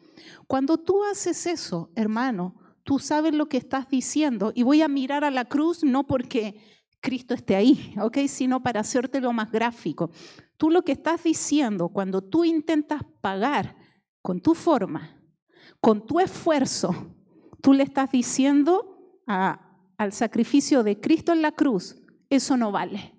Cuando 0.47 0.77
tú 0.77 1.05
haces 1.05 1.47
eso, 1.47 1.91
hermano, 1.95 2.55
tú 2.83 2.99
sabes 2.99 3.33
lo 3.35 3.49
que 3.49 3.57
estás 3.57 3.89
diciendo 3.89 4.53
y 4.55 4.63
voy 4.63 4.83
a 4.83 4.89
mirar 4.89 5.25
a 5.25 5.31
la 5.31 5.47
cruz 5.47 5.85
no 5.85 6.07
porque 6.07 6.61
Cristo 7.01 7.33
esté 7.33 7.57
ahí, 7.57 7.95
¿ok? 7.99 8.19
Sino 8.29 8.63
para 8.63 8.81
hacerte 8.81 9.23
lo 9.23 9.33
más 9.33 9.51
gráfico. 9.51 10.11
Tú 10.59 10.69
lo 10.69 10.83
que 10.83 10.93
estás 10.93 11.25
diciendo 11.25 11.89
cuando 11.89 12.21
tú 12.21 12.45
intentas 12.45 13.01
pagar 13.23 13.75
con 14.21 14.43
tu 14.43 14.55
forma, 14.55 15.19
con 15.81 16.05
tu 16.05 16.21
esfuerzo, 16.21 16.95
tú 17.63 17.73
le 17.73 17.85
estás 17.85 18.13
diciendo 18.13 19.23
al 19.27 20.13
sacrificio 20.13 20.83
de 20.83 21.01
Cristo 21.01 21.33
en 21.33 21.41
la 21.41 21.53
cruz, 21.53 21.97
eso 22.29 22.59
no 22.59 22.71
vale. 22.71 23.15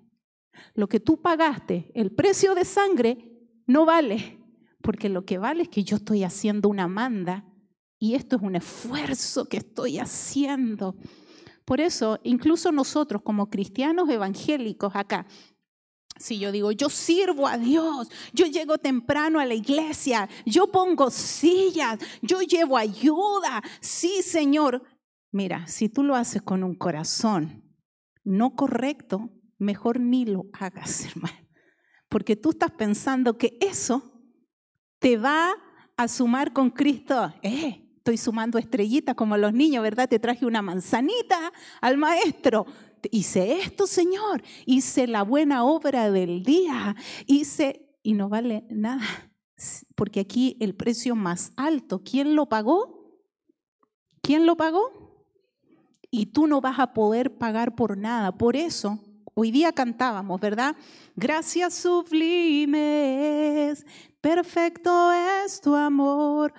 Lo 0.74 0.88
que 0.88 1.00
tú 1.00 1.20
pagaste, 1.20 1.90
el 1.92 2.12
precio 2.12 2.54
de 2.54 2.64
sangre, 2.64 3.32
no 3.66 3.84
vale, 3.84 4.38
porque 4.82 5.08
lo 5.08 5.24
que 5.24 5.38
vale 5.38 5.64
es 5.64 5.68
que 5.68 5.82
yo 5.82 5.96
estoy 5.96 6.22
haciendo 6.22 6.68
una 6.68 6.86
manda 6.86 7.44
y 7.98 8.14
esto 8.14 8.36
es 8.36 8.42
un 8.42 8.56
esfuerzo 8.56 9.48
que 9.48 9.56
estoy 9.56 9.98
haciendo. 9.98 10.96
Por 11.64 11.80
eso, 11.80 12.20
incluso 12.22 12.70
nosotros 12.70 13.22
como 13.22 13.50
cristianos 13.50 14.08
evangélicos 14.08 14.94
acá, 14.94 15.26
si 16.18 16.38
yo 16.38 16.52
digo, 16.52 16.70
yo 16.70 16.88
sirvo 16.88 17.46
a 17.46 17.58
Dios, 17.58 18.08
yo 18.32 18.46
llego 18.46 18.78
temprano 18.78 19.40
a 19.40 19.44
la 19.44 19.54
iglesia, 19.54 20.28
yo 20.46 20.70
pongo 20.70 21.10
sillas, 21.10 21.98
yo 22.22 22.40
llevo 22.40 22.78
ayuda, 22.78 23.62
sí 23.80 24.22
Señor. 24.22 24.82
Mira, 25.32 25.66
si 25.66 25.88
tú 25.88 26.02
lo 26.02 26.14
haces 26.14 26.40
con 26.40 26.62
un 26.62 26.74
corazón 26.74 27.64
no 28.24 28.54
correcto, 28.54 29.30
mejor 29.58 30.00
ni 30.00 30.24
lo 30.24 30.46
hagas, 30.52 31.04
hermano 31.16 31.45
porque 32.08 32.36
tú 32.36 32.50
estás 32.50 32.70
pensando 32.70 33.36
que 33.36 33.58
eso 33.60 34.02
te 34.98 35.16
va 35.16 35.52
a 35.96 36.08
sumar 36.08 36.52
con 36.52 36.70
Cristo. 36.70 37.32
Eh, 37.42 37.86
Estoy 38.06 38.18
sumando 38.18 38.56
estrellitas 38.56 39.16
como 39.16 39.36
los 39.36 39.52
niños, 39.52 39.82
¿verdad? 39.82 40.08
Te 40.08 40.20
traje 40.20 40.46
una 40.46 40.62
manzanita 40.62 41.52
al 41.80 41.96
maestro. 41.96 42.64
Hice 43.10 43.58
esto, 43.58 43.88
Señor. 43.88 44.44
Hice 44.64 45.08
la 45.08 45.24
buena 45.24 45.64
obra 45.64 46.08
del 46.08 46.44
día. 46.44 46.94
Hice, 47.26 47.98
y 48.04 48.12
no 48.12 48.28
vale 48.28 48.64
nada. 48.70 49.02
Porque 49.96 50.20
aquí 50.20 50.56
el 50.60 50.76
precio 50.76 51.16
más 51.16 51.50
alto, 51.56 52.04
¿quién 52.04 52.36
lo 52.36 52.48
pagó? 52.48 53.18
¿Quién 54.22 54.46
lo 54.46 54.56
pagó? 54.56 55.26
Y 56.08 56.26
tú 56.26 56.46
no 56.46 56.60
vas 56.60 56.78
a 56.78 56.92
poder 56.92 57.38
pagar 57.38 57.74
por 57.74 57.98
nada. 57.98 58.38
Por 58.38 58.54
eso, 58.54 59.00
hoy 59.38 59.50
día 59.50 59.70
cantábamos, 59.72 60.40
¿verdad? 60.40 60.74
Gracias 61.14 61.74
sublimes, 61.74 62.74
perfecto 64.20 65.12
es 65.12 65.60
tu 65.60 65.74
amor 65.74 66.52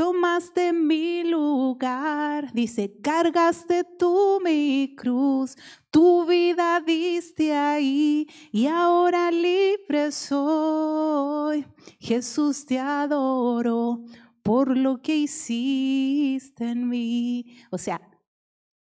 tomaste 0.00 0.72
mi 0.72 1.24
lugar. 1.24 2.50
Dice, 2.54 2.90
cargaste 3.02 3.84
tú 3.98 4.40
mi 4.42 4.94
cruz, 4.96 5.56
tu 5.90 6.24
vida 6.24 6.80
diste 6.80 7.52
ahí 7.52 8.26
y 8.50 8.66
ahora 8.66 9.30
libre 9.30 10.10
soy. 10.10 11.66
Jesús 11.98 12.64
te 12.64 12.78
adoro 12.78 14.02
por 14.42 14.74
lo 14.74 15.02
que 15.02 15.16
hiciste 15.16 16.70
en 16.70 16.88
mí. 16.88 17.58
O 17.70 17.76
sea, 17.76 18.00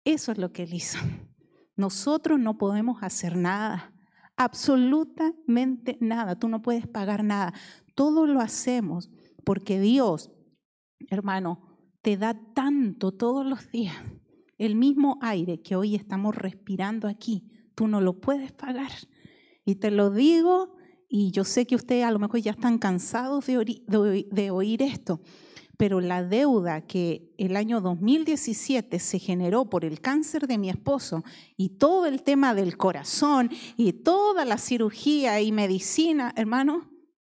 eso 0.06 0.32
es 0.32 0.38
lo 0.38 0.54
que 0.54 0.64
él 0.64 0.76
hizo. 0.76 1.00
Nosotros 1.78 2.40
no 2.40 2.58
podemos 2.58 3.02
hacer 3.02 3.38
nada, 3.38 3.94
absolutamente 4.36 5.98
nada. 6.02 6.38
Tú 6.38 6.50
no 6.50 6.62
puedes 6.62 6.88
pagar 6.88 7.24
nada. 7.24 7.54
Todo 7.96 8.28
lo 8.28 8.42
hacemos 8.42 9.10
porque 9.46 9.80
Dios 9.80 10.32
hermano, 11.10 11.62
te 12.02 12.18
da 12.18 12.34
tanto 12.54 13.12
todos 13.12 13.46
los 13.46 13.70
días. 13.72 13.96
El 14.58 14.76
mismo 14.76 15.20
aire 15.22 15.62
que 15.62 15.76
hoy 15.76 15.96
estamos 15.96 16.36
respirando 16.36 17.08
aquí, 17.08 17.50
tú 17.76 17.88
no 17.88 18.02
lo 18.02 18.20
puedes 18.20 18.52
pagar. 18.52 18.92
Y 19.66 19.76
te 19.76 19.92
lo 19.92 20.10
digo, 20.10 20.76
y 21.10 21.32
yo 21.32 21.44
sé 21.44 21.68
que 21.68 21.76
ustedes 21.76 22.06
a 22.06 22.12
lo 22.12 22.20
mejor 22.20 22.40
ya 22.40 22.52
están 22.52 22.78
cansados 22.80 23.46
de, 23.46 24.50
oír, 24.52 24.82
esto, 24.82 25.22
pero 25.78 26.02
la 26.02 26.24
deuda 26.24 26.82
que 26.82 27.34
el 27.38 27.56
año 27.56 27.82
2017 27.82 29.00
se 29.00 29.20
generó 29.20 29.70
por 29.70 29.86
el 29.86 30.02
cáncer 30.02 30.48
de 30.48 30.58
mi 30.58 30.70
esposo 30.70 31.24
y 31.56 31.78
todo 31.78 32.08
el 32.08 32.24
tema 32.24 32.54
del 32.54 32.78
corazón 32.78 33.50
y 33.78 33.94
toda 33.94 34.44
la 34.44 34.58
cirugía 34.58 35.40
y 35.40 35.52
medicina, 35.52 36.34
hermano, 36.36 36.92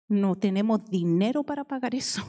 no 0.09 0.35
tenemos 0.37 0.85
dinero 0.91 1.45
para 1.45 1.65
pagar 1.65 1.95
eso 1.95 2.25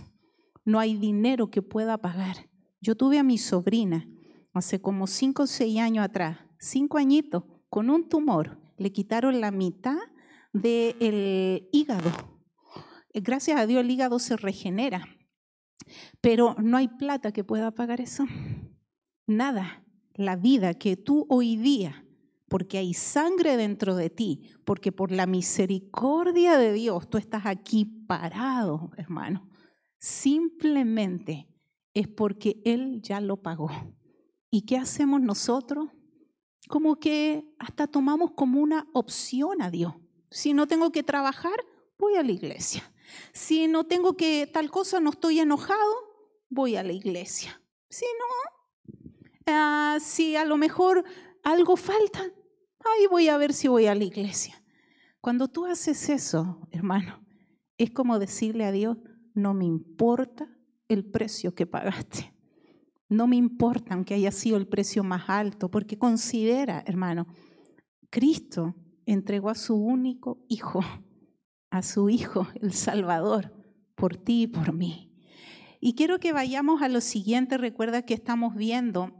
no 0.66 0.80
hay 0.80 0.96
dinero 0.96 1.50
que 1.50 1.62
pueda 1.62 1.98
pagar. 1.98 2.50
Yo 2.82 2.96
tuve 2.96 3.20
a 3.20 3.24
mi 3.24 3.38
sobrina 3.38 4.08
hace 4.54 4.82
como 4.82 5.08
cinco 5.08 5.44
o 5.44 5.48
seis 5.48 5.80
años 5.80 6.06
atrás, 6.06 6.38
cinco 6.60 6.98
añitos, 6.98 7.44
con 7.70 7.90
un 7.90 8.08
tumor. 8.08 8.60
Le 8.78 8.92
quitaron 8.92 9.42
la 9.42 9.52
mitad 9.52 9.98
del 10.52 11.68
hígado. 11.72 12.12
Gracias 13.14 13.60
a 13.60 13.66
Dios 13.66 13.82
el 13.82 13.92
hígado 13.92 14.20
se 14.20 14.38
regenera, 14.38 15.08
pero 16.22 16.56
no 16.60 16.78
hay 16.78 16.88
plata 16.88 17.32
que 17.32 17.44
pueda 17.44 17.72
pagar 17.72 18.02
eso. 18.02 18.26
Nada. 19.28 19.84
La 20.16 20.36
vida 20.36 20.76
que 20.76 20.96
tú 20.96 21.26
hoy 21.28 21.56
día, 21.56 22.06
porque 22.48 22.78
hay 22.78 22.94
sangre 22.94 23.58
dentro 23.58 23.96
de 23.96 24.12
ti, 24.12 24.52
porque 24.64 24.92
por 24.92 25.12
la 25.12 25.26
misericordia 25.26 26.58
de 26.58 26.72
Dios 26.72 27.10
tú 27.10 27.18
estás 27.18 27.48
aquí 27.48 27.86
parado, 27.86 28.92
hermano 28.98 29.50
simplemente 30.04 31.48
es 31.94 32.10
porque 32.10 32.62
Él 32.66 33.02
ya 33.02 33.22
lo 33.22 33.38
pagó. 33.38 33.70
¿Y 34.52 34.64
qué 34.64 34.76
hacemos 34.76 35.22
nosotros? 35.22 35.88
Como 36.68 37.00
que 37.00 37.46
hasta 37.58 37.88
tomamos 37.88 38.32
como 38.32 38.60
una 38.60 38.86
opción 38.94 39.62
a 39.62 39.72
Dios. 39.72 39.94
Si 40.30 40.54
no 40.54 40.68
tengo 40.68 40.92
que 40.92 41.04
trabajar, 41.04 41.56
voy 41.98 42.16
a 42.16 42.24
la 42.24 42.34
iglesia. 42.34 42.84
Si 43.32 43.68
no 43.68 43.86
tengo 43.86 44.16
que 44.16 44.48
tal 44.48 44.70
cosa, 44.72 45.00
no 45.00 45.12
estoy 45.12 45.40
enojado, 45.40 45.94
voy 46.50 46.76
a 46.76 46.84
la 46.84 46.94
iglesia. 46.94 47.62
Si 47.90 48.06
no, 48.20 49.04
ah, 49.48 49.98
si 50.02 50.36
a 50.36 50.46
lo 50.46 50.58
mejor 50.58 51.04
algo 51.44 51.76
falta, 51.76 52.22
ahí 52.22 53.08
voy 53.10 53.30
a 53.30 53.38
ver 53.38 53.54
si 53.54 53.68
voy 53.68 53.88
a 53.88 53.96
la 53.96 54.04
iglesia. 54.04 54.64
Cuando 55.22 55.48
tú 55.48 55.66
haces 55.66 56.10
eso, 56.10 56.68
hermano, 56.72 57.26
es 57.78 57.92
como 57.92 58.20
decirle 58.20 58.66
a 58.66 58.72
Dios, 58.72 58.98
no 59.34 59.54
me 59.54 59.66
importa 59.66 60.48
el 60.88 61.06
precio 61.06 61.56
que 61.56 61.66
pagaste. 61.66 62.34
No 63.10 63.28
me 63.28 63.36
importa 63.36 63.94
aunque 63.94 64.16
haya 64.16 64.32
sido 64.32 64.58
el 64.58 64.68
precio 64.68 65.04
más 65.04 65.30
alto, 65.30 65.70
porque 65.70 65.98
considera, 65.98 66.84
hermano, 66.88 67.28
Cristo 68.10 68.76
entregó 69.06 69.50
a 69.50 69.56
su 69.56 69.76
único 69.76 70.44
hijo, 70.48 70.82
a 71.74 71.82
su 71.82 72.08
hijo, 72.08 72.48
el 72.62 72.72
Salvador, 72.72 73.52
por 73.96 74.16
ti 74.16 74.44
y 74.44 74.48
por 74.48 74.74
mí. 74.74 75.12
Y 75.82 75.96
quiero 75.96 76.20
que 76.20 76.32
vayamos 76.32 76.84
a 76.84 76.88
lo 76.88 77.02
siguiente. 77.02 77.58
Recuerda 77.58 78.04
que 78.04 78.14
estamos 78.14 78.56
viendo 78.56 79.12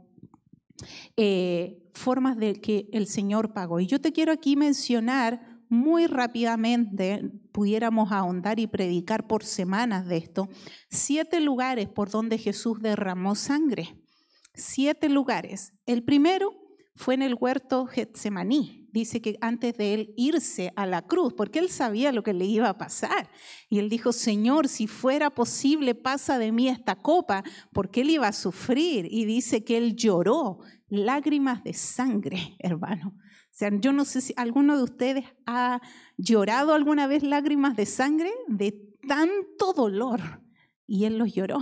eh, 1.16 1.82
formas 1.92 2.36
de 2.36 2.60
que 2.60 2.88
el 2.92 3.08
Señor 3.08 3.52
pagó. 3.52 3.80
Y 3.80 3.86
yo 3.86 4.00
te 4.00 4.12
quiero 4.12 4.30
aquí 4.30 4.54
mencionar 4.54 5.62
muy 5.68 6.06
rápidamente, 6.06 7.28
pudiéramos 7.50 8.12
ahondar 8.12 8.60
y 8.60 8.68
predicar 8.68 9.26
por 9.26 9.42
semanas 9.42 10.06
de 10.06 10.18
esto, 10.18 10.48
siete 10.88 11.40
lugares 11.40 11.88
por 11.88 12.08
donde 12.08 12.38
Jesús 12.38 12.80
derramó 12.80 13.34
sangre. 13.34 14.00
Siete 14.54 15.08
lugares. 15.08 15.72
El 15.86 16.04
primero 16.04 16.52
fue 16.94 17.14
en 17.14 17.22
el 17.22 17.34
huerto 17.34 17.86
Getsemaní. 17.86 18.83
Dice 18.94 19.20
que 19.20 19.36
antes 19.40 19.76
de 19.76 19.92
él 19.92 20.14
irse 20.16 20.72
a 20.76 20.86
la 20.86 21.02
cruz, 21.02 21.32
porque 21.32 21.58
él 21.58 21.68
sabía 21.68 22.12
lo 22.12 22.22
que 22.22 22.32
le 22.32 22.44
iba 22.44 22.68
a 22.68 22.78
pasar. 22.78 23.28
Y 23.68 23.80
él 23.80 23.88
dijo, 23.88 24.12
Señor, 24.12 24.68
si 24.68 24.86
fuera 24.86 25.30
posible, 25.30 25.96
pasa 25.96 26.38
de 26.38 26.52
mí 26.52 26.68
esta 26.68 26.94
copa, 26.94 27.42
porque 27.72 28.02
él 28.02 28.10
iba 28.10 28.28
a 28.28 28.32
sufrir. 28.32 29.08
Y 29.10 29.24
dice 29.24 29.64
que 29.64 29.78
él 29.78 29.96
lloró 29.96 30.60
lágrimas 30.88 31.64
de 31.64 31.74
sangre, 31.74 32.54
hermano. 32.60 33.16
O 33.16 33.50
sea, 33.50 33.68
yo 33.72 33.92
no 33.92 34.04
sé 34.04 34.20
si 34.20 34.32
alguno 34.36 34.76
de 34.76 34.84
ustedes 34.84 35.24
ha 35.44 35.80
llorado 36.16 36.72
alguna 36.72 37.08
vez 37.08 37.24
lágrimas 37.24 37.74
de 37.74 37.86
sangre 37.86 38.30
de 38.46 38.94
tanto 39.08 39.72
dolor 39.72 40.40
y 40.86 41.06
él 41.06 41.18
los 41.18 41.34
lloró. 41.34 41.58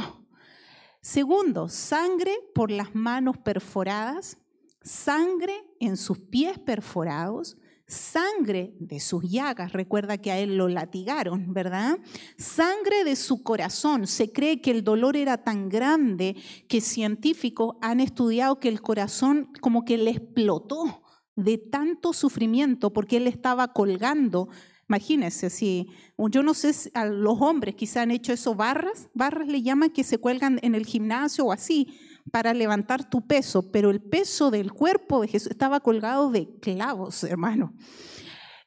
Segundo, 1.00 1.70
sangre 1.70 2.36
por 2.54 2.70
las 2.70 2.94
manos 2.94 3.38
perforadas, 3.38 4.36
sangre 4.84 5.54
en 5.80 5.96
sus 5.96 6.18
pies 6.18 6.58
perforados, 6.58 7.56
sangre 7.86 8.74
de 8.78 9.00
sus 9.00 9.22
llagas, 9.24 9.72
recuerda 9.72 10.18
que 10.18 10.30
a 10.30 10.38
él 10.38 10.56
lo 10.56 10.68
latigaron, 10.68 11.52
¿verdad? 11.52 11.98
Sangre 12.38 13.04
de 13.04 13.16
su 13.16 13.42
corazón. 13.42 14.06
Se 14.06 14.32
cree 14.32 14.60
que 14.60 14.70
el 14.70 14.82
dolor 14.82 15.16
era 15.16 15.44
tan 15.44 15.68
grande 15.68 16.36
que 16.68 16.80
científicos 16.80 17.76
han 17.80 18.00
estudiado 18.00 18.58
que 18.58 18.68
el 18.68 18.80
corazón 18.80 19.50
como 19.60 19.84
que 19.84 19.98
le 19.98 20.10
explotó 20.10 21.02
de 21.36 21.58
tanto 21.58 22.12
sufrimiento 22.12 22.92
porque 22.92 23.18
él 23.18 23.26
estaba 23.26 23.72
colgando. 23.72 24.48
Imagínense, 24.88 25.50
si 25.50 25.88
yo 26.16 26.42
no 26.42 26.54
sé, 26.54 26.90
a 26.94 27.06
los 27.06 27.40
hombres 27.40 27.74
quizá 27.74 28.02
han 28.02 28.10
hecho 28.10 28.32
eso 28.32 28.54
barras, 28.54 29.08
barras 29.14 29.48
le 29.48 29.62
llaman 29.62 29.90
que 29.90 30.04
se 30.04 30.18
cuelgan 30.18 30.58
en 30.62 30.74
el 30.74 30.86
gimnasio 30.86 31.46
o 31.46 31.52
así 31.52 31.94
para 32.30 32.54
levantar 32.54 33.08
tu 33.08 33.26
peso, 33.26 33.70
pero 33.70 33.90
el 33.90 34.00
peso 34.00 34.50
del 34.50 34.72
cuerpo 34.72 35.20
de 35.20 35.28
Jesús 35.28 35.50
estaba 35.50 35.80
colgado 35.80 36.30
de 36.30 36.58
clavos, 36.60 37.24
hermano. 37.24 37.74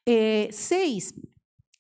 Eh, 0.06 0.50
seis, 0.52 1.16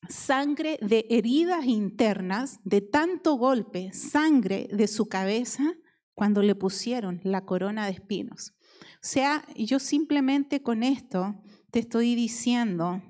sangre 0.09 0.77
de 0.81 1.05
heridas 1.09 1.65
internas, 1.65 2.59
de 2.63 2.81
tanto 2.81 3.35
golpe, 3.35 3.91
sangre 3.93 4.67
de 4.71 4.87
su 4.87 5.07
cabeza 5.07 5.73
cuando 6.13 6.41
le 6.41 6.55
pusieron 6.55 7.19
la 7.23 7.45
corona 7.45 7.85
de 7.85 7.91
espinos. 7.91 8.53
O 8.81 9.07
sea, 9.07 9.45
yo 9.55 9.79
simplemente 9.79 10.63
con 10.63 10.83
esto 10.83 11.35
te 11.71 11.79
estoy 11.79 12.15
diciendo 12.15 13.03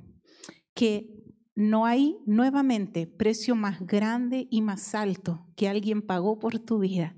que 0.73 1.15
no 1.55 1.85
hay 1.85 2.17
nuevamente 2.25 3.07
precio 3.07 3.55
más 3.55 3.79
grande 3.85 4.47
y 4.51 4.61
más 4.61 4.93
alto 4.93 5.47
que 5.55 5.69
alguien 5.69 6.01
pagó 6.01 6.37
por 6.37 6.59
tu 6.59 6.79
vida. 6.79 7.15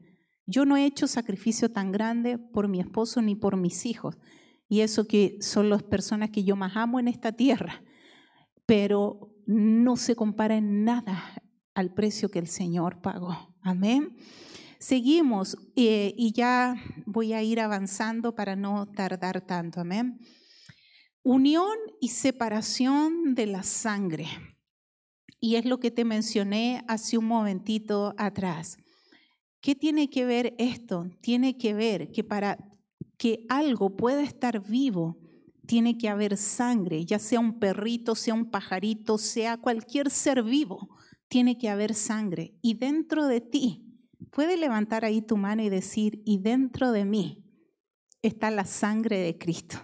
Yo 0.47 0.65
no 0.65 0.77
he 0.77 0.85
hecho 0.85 1.07
sacrificio 1.07 1.69
tan 1.69 1.91
grande 1.91 2.37
por 2.37 2.69
mi 2.69 2.79
esposo 2.79 3.21
ni 3.21 3.35
por 3.35 3.57
mis 3.57 3.85
hijos. 3.85 4.17
Y 4.69 4.79
eso 4.79 5.05
que 5.05 5.37
son 5.41 5.69
las 5.69 5.83
personas 5.83 6.29
que 6.29 6.45
yo 6.45 6.55
más 6.55 6.75
amo 6.75 6.99
en 6.99 7.09
esta 7.09 7.33
tierra. 7.33 7.83
Pero 8.65 9.35
no 9.45 9.97
se 9.97 10.15
compara 10.15 10.55
en 10.55 10.85
nada 10.85 11.21
al 11.75 11.93
precio 11.93 12.31
que 12.31 12.39
el 12.39 12.47
Señor 12.47 13.01
pagó. 13.01 13.55
Amén. 13.61 14.15
Seguimos 14.79 15.57
eh, 15.75 16.13
y 16.17 16.31
ya 16.31 16.75
voy 17.05 17.33
a 17.33 17.43
ir 17.43 17.59
avanzando 17.59 18.33
para 18.33 18.55
no 18.55 18.87
tardar 18.87 19.41
tanto. 19.41 19.81
Amén. 19.81 20.19
Unión 21.23 21.75
y 21.99 22.09
separación 22.09 23.35
de 23.35 23.47
la 23.47 23.63
sangre. 23.63 24.27
Y 25.41 25.55
es 25.55 25.65
lo 25.65 25.79
que 25.79 25.91
te 25.91 26.05
mencioné 26.05 26.85
hace 26.87 27.17
un 27.17 27.25
momentito 27.25 28.15
atrás. 28.17 28.77
¿Qué 29.61 29.75
tiene 29.75 30.09
que 30.09 30.25
ver 30.25 30.55
esto? 30.57 31.09
Tiene 31.21 31.57
que 31.57 31.73
ver 31.73 32.11
que 32.11 32.23
para 32.23 32.57
que 33.17 33.45
algo 33.49 33.95
pueda 33.95 34.21
estar 34.21 34.65
vivo, 34.67 35.17
tiene 35.65 35.97
que 35.97 36.09
haber 36.09 36.37
sangre, 36.37 37.05
ya 37.05 37.19
sea 37.19 37.39
un 37.39 37.59
perrito, 37.59 38.15
sea 38.15 38.33
un 38.33 38.49
pajarito, 38.49 39.17
sea 39.17 39.57
cualquier 39.57 40.09
ser 40.09 40.43
vivo, 40.43 40.95
tiene 41.27 41.57
que 41.57 41.69
haber 41.69 41.93
sangre. 41.93 42.57
Y 42.61 42.75
dentro 42.75 43.27
de 43.27 43.41
ti, 43.41 43.87
puede 44.31 44.57
levantar 44.57 45.03
ahí 45.03 45.21
tu 45.21 45.37
mano 45.37 45.61
y 45.63 45.69
decir, 45.69 46.21
y 46.25 46.39
dentro 46.39 46.91
de 46.91 47.05
mí 47.05 47.43
está 48.21 48.49
la 48.49 48.65
sangre 48.65 49.19
de 49.19 49.37
Cristo. 49.37 49.77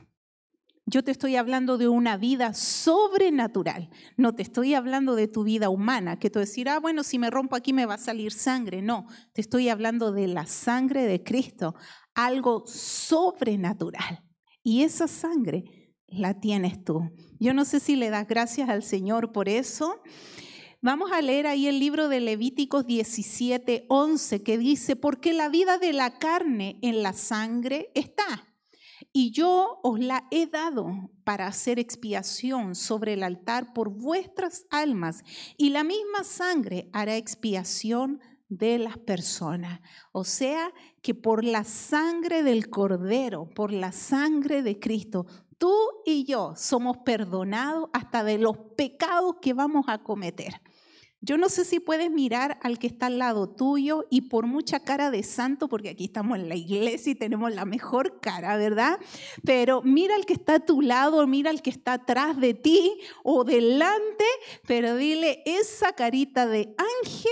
Yo 0.86 1.02
te 1.02 1.12
estoy 1.12 1.38
hablando 1.38 1.78
de 1.78 1.88
una 1.88 2.18
vida 2.18 2.54
sobrenatural. 2.54 3.90
No 4.18 4.36
te 4.36 4.42
estoy 4.42 4.74
hablando 4.74 5.16
de 5.16 5.30
tu 5.30 5.44
vida 5.44 5.70
humana, 5.70 6.20
que 6.20 6.30
tú 6.30 6.40
decir, 6.40 6.68
ah, 6.68 6.80
bueno, 6.80 7.04
si 7.04 7.18
me 7.18 7.30
rompo 7.30 7.56
aquí 7.56 7.72
me 7.72 7.86
va 7.86 7.94
a 7.94 8.00
salir 8.00 8.34
sangre. 8.34 8.82
No, 8.82 9.08
te 9.34 9.40
estoy 9.40 9.70
hablando 9.70 10.12
de 10.12 10.28
la 10.28 10.46
sangre 10.46 11.04
de 11.04 11.24
Cristo, 11.24 11.74
algo 12.14 12.64
sobrenatural. 12.68 14.26
Y 14.62 14.84
esa 14.84 15.08
sangre 15.08 15.64
la 16.08 16.40
tienes 16.42 16.84
tú. 16.84 17.00
Yo 17.40 17.54
no 17.54 17.64
sé 17.64 17.80
si 17.80 17.96
le 17.96 18.10
das 18.10 18.28
gracias 18.28 18.68
al 18.68 18.84
Señor 18.84 19.32
por 19.32 19.48
eso. 19.48 20.02
Vamos 20.82 21.14
a 21.14 21.22
leer 21.22 21.48
ahí 21.48 21.68
el 21.68 21.80
libro 21.80 22.10
de 22.10 22.20
Levíticos 22.20 22.86
17, 22.86 23.86
11, 23.88 24.44
que 24.44 24.58
dice, 24.58 24.98
porque 24.98 25.32
la 25.32 25.48
vida 25.48 25.78
de 25.78 25.94
la 25.94 26.20
carne 26.20 26.78
en 26.82 27.04
la 27.04 27.14
sangre 27.14 27.90
está 27.96 28.53
y 29.14 29.30
yo 29.30 29.80
os 29.84 30.00
la 30.00 30.28
he 30.32 30.48
dado 30.48 31.12
para 31.24 31.46
hacer 31.46 31.78
expiación 31.78 32.74
sobre 32.74 33.14
el 33.14 33.22
altar 33.22 33.72
por 33.74 33.90
vuestras 33.90 34.66
almas, 34.72 35.24
y 35.56 35.70
la 35.70 35.84
misma 35.84 36.24
sangre 36.24 36.90
hará 36.92 37.16
expiación 37.16 38.20
de 38.50 38.80
las 38.80 38.98
personas. 38.98 39.82
O 40.12 40.24
sea, 40.24 40.74
que 41.02 41.14
por 41.14 41.44
la 41.44 41.64
sangre 41.64 42.44
del 42.44 42.70
Cordero, 42.70 43.50
por 43.50 43.72
la 43.72 43.92
sangre 43.92 44.64
de 44.64 44.80
Cristo, 44.80 45.28
tú 45.60 45.74
y 46.06 46.26
yo 46.26 46.54
somos 46.56 46.98
perdonados 46.98 47.90
hasta 47.94 48.24
de 48.24 48.40
los 48.40 48.58
pecados 48.76 49.36
que 49.42 49.54
vamos 49.54 49.86
a 49.88 50.00
cometer. 50.00 50.60
Yo 51.26 51.38
no 51.38 51.48
sé 51.48 51.64
si 51.64 51.80
puedes 51.80 52.12
mirar 52.12 52.60
al 52.62 52.78
que 52.78 52.88
está 52.88 53.06
al 53.06 53.18
lado 53.18 53.48
tuyo 53.48 54.06
y 54.10 54.24
por 54.24 54.46
mucha 54.46 54.82
cara 54.82 55.10
de 55.10 55.24
santo, 55.24 55.70
porque 55.70 55.88
aquí 55.88 56.04
estamos 56.04 56.38
en 56.38 56.50
la 56.50 56.56
iglesia 56.56 57.14
y 57.14 57.16
tenemos 57.16 57.54
la 57.56 57.64
mejor 57.64 58.20
cara, 58.20 58.58
¿verdad? 58.58 59.00
Pero 59.46 59.82
mira 59.84 60.16
al 60.16 60.26
que 60.26 60.34
está 60.34 60.56
a 60.56 60.60
tu 60.60 60.82
lado, 60.82 61.26
mira 61.26 61.50
al 61.50 61.62
que 61.62 61.70
está 61.70 61.94
atrás 61.94 62.38
de 62.42 62.54
ti 62.54 63.00
o 63.24 63.46
delante, 63.46 64.26
pero 64.68 64.98
dile, 64.98 65.42
esa 65.46 65.94
carita 65.94 66.46
de 66.46 66.76
ángel 66.78 67.32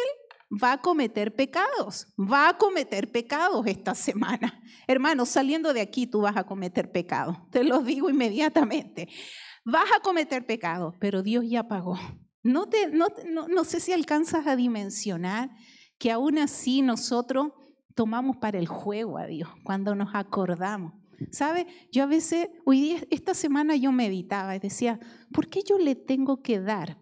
va 0.64 0.72
a 0.72 0.78
cometer 0.80 1.36
pecados, 1.36 2.08
va 2.18 2.48
a 2.48 2.58
cometer 2.58 3.12
pecados 3.12 3.68
esta 3.68 3.94
semana. 3.94 4.64
Hermano, 4.88 5.26
saliendo 5.26 5.74
de 5.74 5.82
aquí 5.82 6.08
tú 6.08 6.22
vas 6.22 6.38
a 6.38 6.46
cometer 6.46 6.94
pecados, 6.94 7.36
te 7.50 7.66
lo 7.66 7.80
digo 7.80 8.10
inmediatamente. 8.10 9.10
Vas 9.66 9.92
a 9.94 10.00
cometer 10.00 10.46
pecados, 10.46 10.96
pero 10.98 11.22
Dios 11.24 11.44
ya 11.46 11.68
pagó. 11.68 12.00
No, 12.44 12.68
te, 12.68 12.90
no, 12.90 13.08
no, 13.48 13.64
sé 13.64 13.80
si 13.80 13.94
alcanzas 13.94 14.48
a 14.48 14.56
dimensionar 14.56 15.52
que 16.00 16.12
aún 16.12 16.40
así 16.40 16.82
nosotros 16.82 17.52
tomamos 17.94 18.38
para 18.38 18.58
el 18.58 18.68
juego 18.68 19.18
a 19.18 19.28
Dios 19.28 19.50
cuando 19.64 19.94
nos 19.96 20.16
acordamos. 20.16 20.94
¿Sabe? 21.30 21.68
Yo 21.92 22.02
a 22.02 22.08
veces, 22.08 22.50
hoy 22.66 22.82
día, 22.82 23.04
esta 23.12 23.36
semana 23.36 23.76
yo 23.76 23.92
meditaba 23.92 24.56
y 24.56 24.60
decía, 24.60 25.00
¿por 25.32 25.50
qué 25.50 25.62
yo 25.62 25.78
le 25.78 25.94
tengo 25.96 26.42
que 26.42 26.60
dar? 26.60 26.98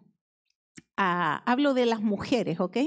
A, 0.98 1.38
hablo 1.50 1.74
de 1.74 1.86
las 1.86 2.02
mujeres, 2.02 2.60
¿ok? 2.60 2.78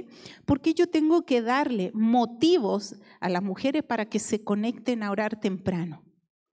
¿Por 0.44 0.60
qué 0.60 0.74
yo 0.74 0.88
tengo 0.88 1.24
que 1.24 1.40
darle 1.40 1.90
motivos 1.94 2.96
a 3.20 3.30
las 3.30 3.42
mujeres 3.42 3.82
para 3.82 4.04
que 4.04 4.18
se 4.18 4.44
conecten 4.44 5.02
a 5.02 5.10
orar 5.10 5.40
temprano? 5.40 6.04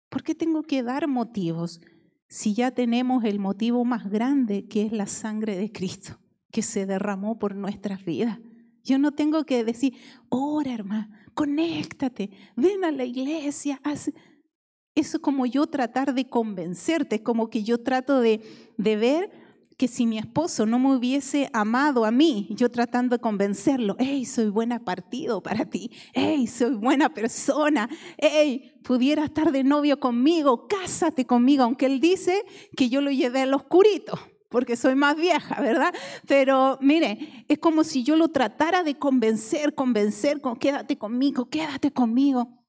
¿Por 0.07 0.23
qué 0.23 0.33
tengo 0.33 0.63
que 0.63 0.81
dar 0.81 1.09
motivos? 1.09 1.81
Si 2.29 2.53
ya 2.53 2.71
tenemos 2.71 3.23
el 3.23 3.39
motivo 3.39 3.83
más 3.83 4.09
grande 4.09 4.67
que 4.67 4.85
es 4.85 4.91
la 4.91 5.07
sangre 5.07 5.57
de 5.57 5.71
Cristo, 5.71 6.19
que 6.51 6.61
se 6.61 6.85
derramó 6.85 7.39
por 7.39 7.55
nuestras 7.55 8.05
vidas? 8.05 8.39
Yo 8.83 8.97
no 8.97 9.11
tengo 9.11 9.43
que 9.43 9.63
decir, 9.63 9.95
ora 10.29 10.73
hermano, 10.73 11.09
conéctate, 11.33 12.29
ven 12.55 12.85
a 12.85 12.91
la 12.91 13.03
iglesia. 13.03 13.81
Eso 13.83 15.17
es 15.17 15.19
como 15.19 15.45
yo 15.45 15.67
tratar 15.67 16.13
de 16.13 16.29
convencerte, 16.29 17.17
es 17.17 17.21
como 17.21 17.49
que 17.49 17.63
yo 17.63 17.81
trato 17.81 18.21
de, 18.21 18.41
de 18.77 18.95
ver 18.95 19.31
que 19.79 19.87
si 19.87 20.05
mi 20.05 20.17
esposo 20.17 20.65
no 20.65 20.77
me 20.77 20.93
hubiese 20.93 21.49
amado 21.53 22.03
a 22.03 22.11
mí, 22.11 22.49
yo 22.49 22.69
tratando 22.69 23.15
de 23.15 23.21
convencerlo, 23.21 23.95
hey, 23.97 24.25
soy 24.25 24.49
buena 24.49 24.83
partido 24.83 25.41
para 25.41 25.63
ti, 25.63 25.89
hey, 26.11 26.47
soy 26.47 26.75
buena 26.75 27.13
persona, 27.13 27.89
hey, 28.17 28.73
pudiera 28.83 29.23
estar 29.23 29.53
de 29.53 29.63
novio 29.63 29.97
conmigo, 29.97 30.67
cásate 30.67 31.25
conmigo, 31.25 31.63
aunque 31.63 31.85
él 31.85 32.01
dice 32.01 32.43
que 32.75 32.89
yo 32.89 32.99
lo 32.99 33.09
llevé 33.09 33.43
al 33.43 33.53
oscurito 33.53 34.19
porque 34.49 34.75
soy 34.75 34.95
más 34.95 35.15
vieja, 35.15 35.61
¿verdad? 35.61 35.93
Pero 36.27 36.77
mire, 36.81 37.45
es 37.47 37.59
como 37.59 37.85
si 37.85 38.03
yo 38.03 38.17
lo 38.17 38.27
tratara 38.27 38.83
de 38.83 38.95
convencer, 38.95 39.75
convencer, 39.75 40.41
con, 40.41 40.57
quédate 40.57 40.97
conmigo, 40.97 41.49
quédate 41.49 41.91
conmigo. 41.91 42.65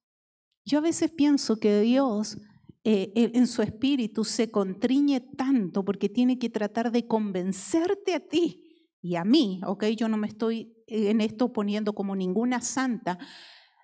Yo 0.63 0.77
a 0.77 0.81
veces 0.81 1.11
pienso 1.11 1.57
que 1.57 1.81
Dios 1.81 2.37
eh, 2.83 3.11
en 3.15 3.47
su 3.47 3.61
espíritu 3.61 4.23
se 4.23 4.49
contriñe 4.49 5.19
tanto 5.19 5.85
porque 5.85 6.09
tiene 6.09 6.39
que 6.39 6.49
tratar 6.49 6.91
de 6.91 7.05
convencerte 7.05 8.15
a 8.15 8.19
ti 8.19 8.87
y 9.01 9.15
a 9.15 9.23
mí, 9.23 9.61
¿ok? 9.65 9.85
Yo 9.97 10.07
no 10.07 10.17
me 10.17 10.27
estoy 10.27 10.73
en 10.87 11.21
esto 11.21 11.53
poniendo 11.53 11.93
como 11.93 12.15
ninguna 12.15 12.61
santa, 12.61 13.17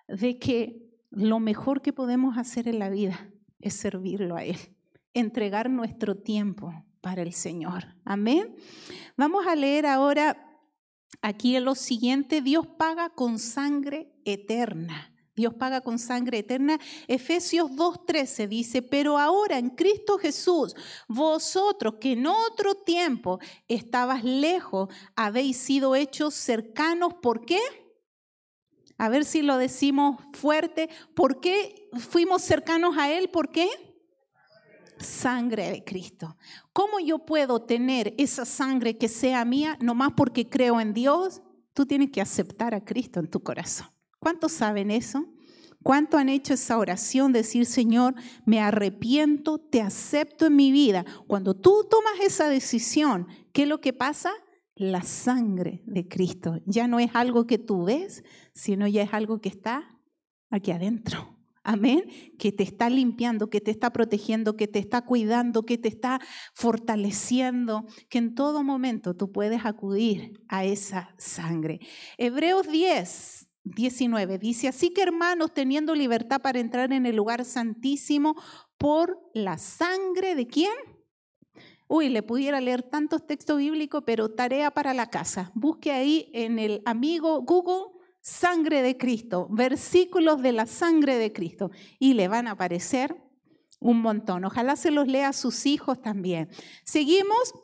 de 0.06 0.38
que 0.38 0.88
lo 1.10 1.40
mejor 1.40 1.82
que 1.82 1.92
podemos 1.92 2.38
hacer 2.38 2.68
en 2.68 2.78
la 2.78 2.90
vida 2.90 3.30
es 3.60 3.74
servirlo 3.74 4.36
a 4.36 4.44
Él, 4.44 4.56
entregar 5.14 5.70
nuestro 5.70 6.16
tiempo 6.16 6.72
para 7.00 7.22
el 7.22 7.32
Señor. 7.32 7.96
Amén. 8.04 8.56
Vamos 9.16 9.46
a 9.46 9.56
leer 9.56 9.86
ahora 9.86 10.36
aquí 11.22 11.58
lo 11.58 11.74
siguiente, 11.74 12.42
Dios 12.42 12.66
paga 12.66 13.10
con 13.10 13.38
sangre 13.38 14.12
eterna. 14.24 15.14
Dios 15.38 15.54
paga 15.54 15.80
con 15.80 16.00
sangre 16.00 16.38
eterna. 16.38 16.80
Efesios 17.06 17.70
2.13 17.70 18.48
dice, 18.48 18.82
pero 18.82 19.18
ahora 19.18 19.56
en 19.56 19.70
Cristo 19.70 20.18
Jesús, 20.18 20.74
vosotros 21.06 21.94
que 22.00 22.14
en 22.14 22.26
otro 22.26 22.74
tiempo 22.74 23.38
estabas 23.68 24.24
lejos, 24.24 24.88
habéis 25.14 25.56
sido 25.56 25.94
hechos 25.94 26.34
cercanos. 26.34 27.14
¿Por 27.22 27.46
qué? 27.46 27.60
A 28.96 29.08
ver 29.08 29.24
si 29.24 29.42
lo 29.42 29.58
decimos 29.58 30.20
fuerte. 30.32 30.90
¿Por 31.14 31.38
qué 31.38 31.88
fuimos 32.10 32.42
cercanos 32.42 32.98
a 32.98 33.12
Él? 33.12 33.30
¿Por 33.30 33.52
qué? 33.52 33.68
Sangre 34.98 35.70
de 35.70 35.84
Cristo. 35.84 36.36
¿Cómo 36.72 36.98
yo 36.98 37.20
puedo 37.20 37.62
tener 37.62 38.12
esa 38.18 38.44
sangre 38.44 38.98
que 38.98 39.06
sea 39.06 39.44
mía 39.44 39.78
nomás 39.80 40.14
porque 40.16 40.48
creo 40.48 40.80
en 40.80 40.92
Dios? 40.94 41.42
Tú 41.74 41.86
tienes 41.86 42.10
que 42.10 42.20
aceptar 42.20 42.74
a 42.74 42.84
Cristo 42.84 43.20
en 43.20 43.30
tu 43.30 43.40
corazón. 43.40 43.86
¿Cuántos 44.18 44.52
saben 44.52 44.90
eso? 44.90 45.26
¿Cuánto 45.82 46.18
han 46.18 46.28
hecho 46.28 46.54
esa 46.54 46.78
oración? 46.78 47.32
Decir, 47.32 47.64
Señor, 47.64 48.14
me 48.44 48.60
arrepiento, 48.60 49.58
te 49.58 49.80
acepto 49.80 50.46
en 50.46 50.56
mi 50.56 50.72
vida. 50.72 51.04
Cuando 51.26 51.54
tú 51.54 51.86
tomas 51.88 52.20
esa 52.20 52.48
decisión, 52.48 53.28
¿qué 53.52 53.62
es 53.62 53.68
lo 53.68 53.80
que 53.80 53.92
pasa? 53.92 54.32
La 54.74 55.02
sangre 55.02 55.82
de 55.86 56.06
Cristo. 56.08 56.60
Ya 56.66 56.88
no 56.88 56.98
es 56.98 57.10
algo 57.14 57.46
que 57.46 57.58
tú 57.58 57.84
ves, 57.84 58.24
sino 58.52 58.86
ya 58.86 59.02
es 59.02 59.14
algo 59.14 59.40
que 59.40 59.48
está 59.48 60.00
aquí 60.50 60.72
adentro. 60.72 61.38
Amén. 61.62 62.04
Que 62.38 62.50
te 62.50 62.62
está 62.62 62.88
limpiando, 62.88 63.50
que 63.50 63.60
te 63.60 63.70
está 63.70 63.90
protegiendo, 63.92 64.56
que 64.56 64.68
te 64.68 64.78
está 64.78 65.02
cuidando, 65.02 65.64
que 65.64 65.76
te 65.78 65.88
está 65.88 66.18
fortaleciendo, 66.54 67.84
que 68.08 68.18
en 68.18 68.34
todo 68.34 68.64
momento 68.64 69.14
tú 69.14 69.30
puedes 69.32 69.64
acudir 69.64 70.42
a 70.48 70.64
esa 70.64 71.14
sangre. 71.18 71.80
Hebreos 72.16 72.68
10, 72.68 73.47
19 73.74 74.38
dice, 74.38 74.68
así 74.68 74.90
que 74.90 75.02
hermanos, 75.02 75.52
teniendo 75.52 75.94
libertad 75.94 76.40
para 76.40 76.60
entrar 76.60 76.92
en 76.92 77.06
el 77.06 77.16
lugar 77.16 77.44
santísimo 77.44 78.34
por 78.76 79.18
la 79.34 79.58
sangre 79.58 80.34
de 80.34 80.46
quién? 80.46 80.72
Uy, 81.88 82.10
le 82.10 82.22
pudiera 82.22 82.60
leer 82.60 82.82
tantos 82.82 83.26
textos 83.26 83.58
bíblicos, 83.58 84.02
pero 84.04 84.30
tarea 84.30 84.70
para 84.70 84.92
la 84.92 85.08
casa. 85.08 85.50
Busque 85.54 85.90
ahí 85.90 86.30
en 86.34 86.58
el 86.58 86.82
amigo 86.84 87.40
Google 87.42 87.98
sangre 88.20 88.82
de 88.82 88.98
Cristo, 88.98 89.48
versículos 89.50 90.42
de 90.42 90.52
la 90.52 90.66
sangre 90.66 91.16
de 91.16 91.32
Cristo, 91.32 91.70
y 91.98 92.12
le 92.12 92.28
van 92.28 92.46
a 92.46 92.52
aparecer 92.52 93.16
un 93.80 94.02
montón. 94.02 94.44
Ojalá 94.44 94.76
se 94.76 94.90
los 94.90 95.08
lea 95.08 95.28
a 95.28 95.32
sus 95.32 95.64
hijos 95.66 96.02
también. 96.02 96.50
Seguimos 96.84 97.54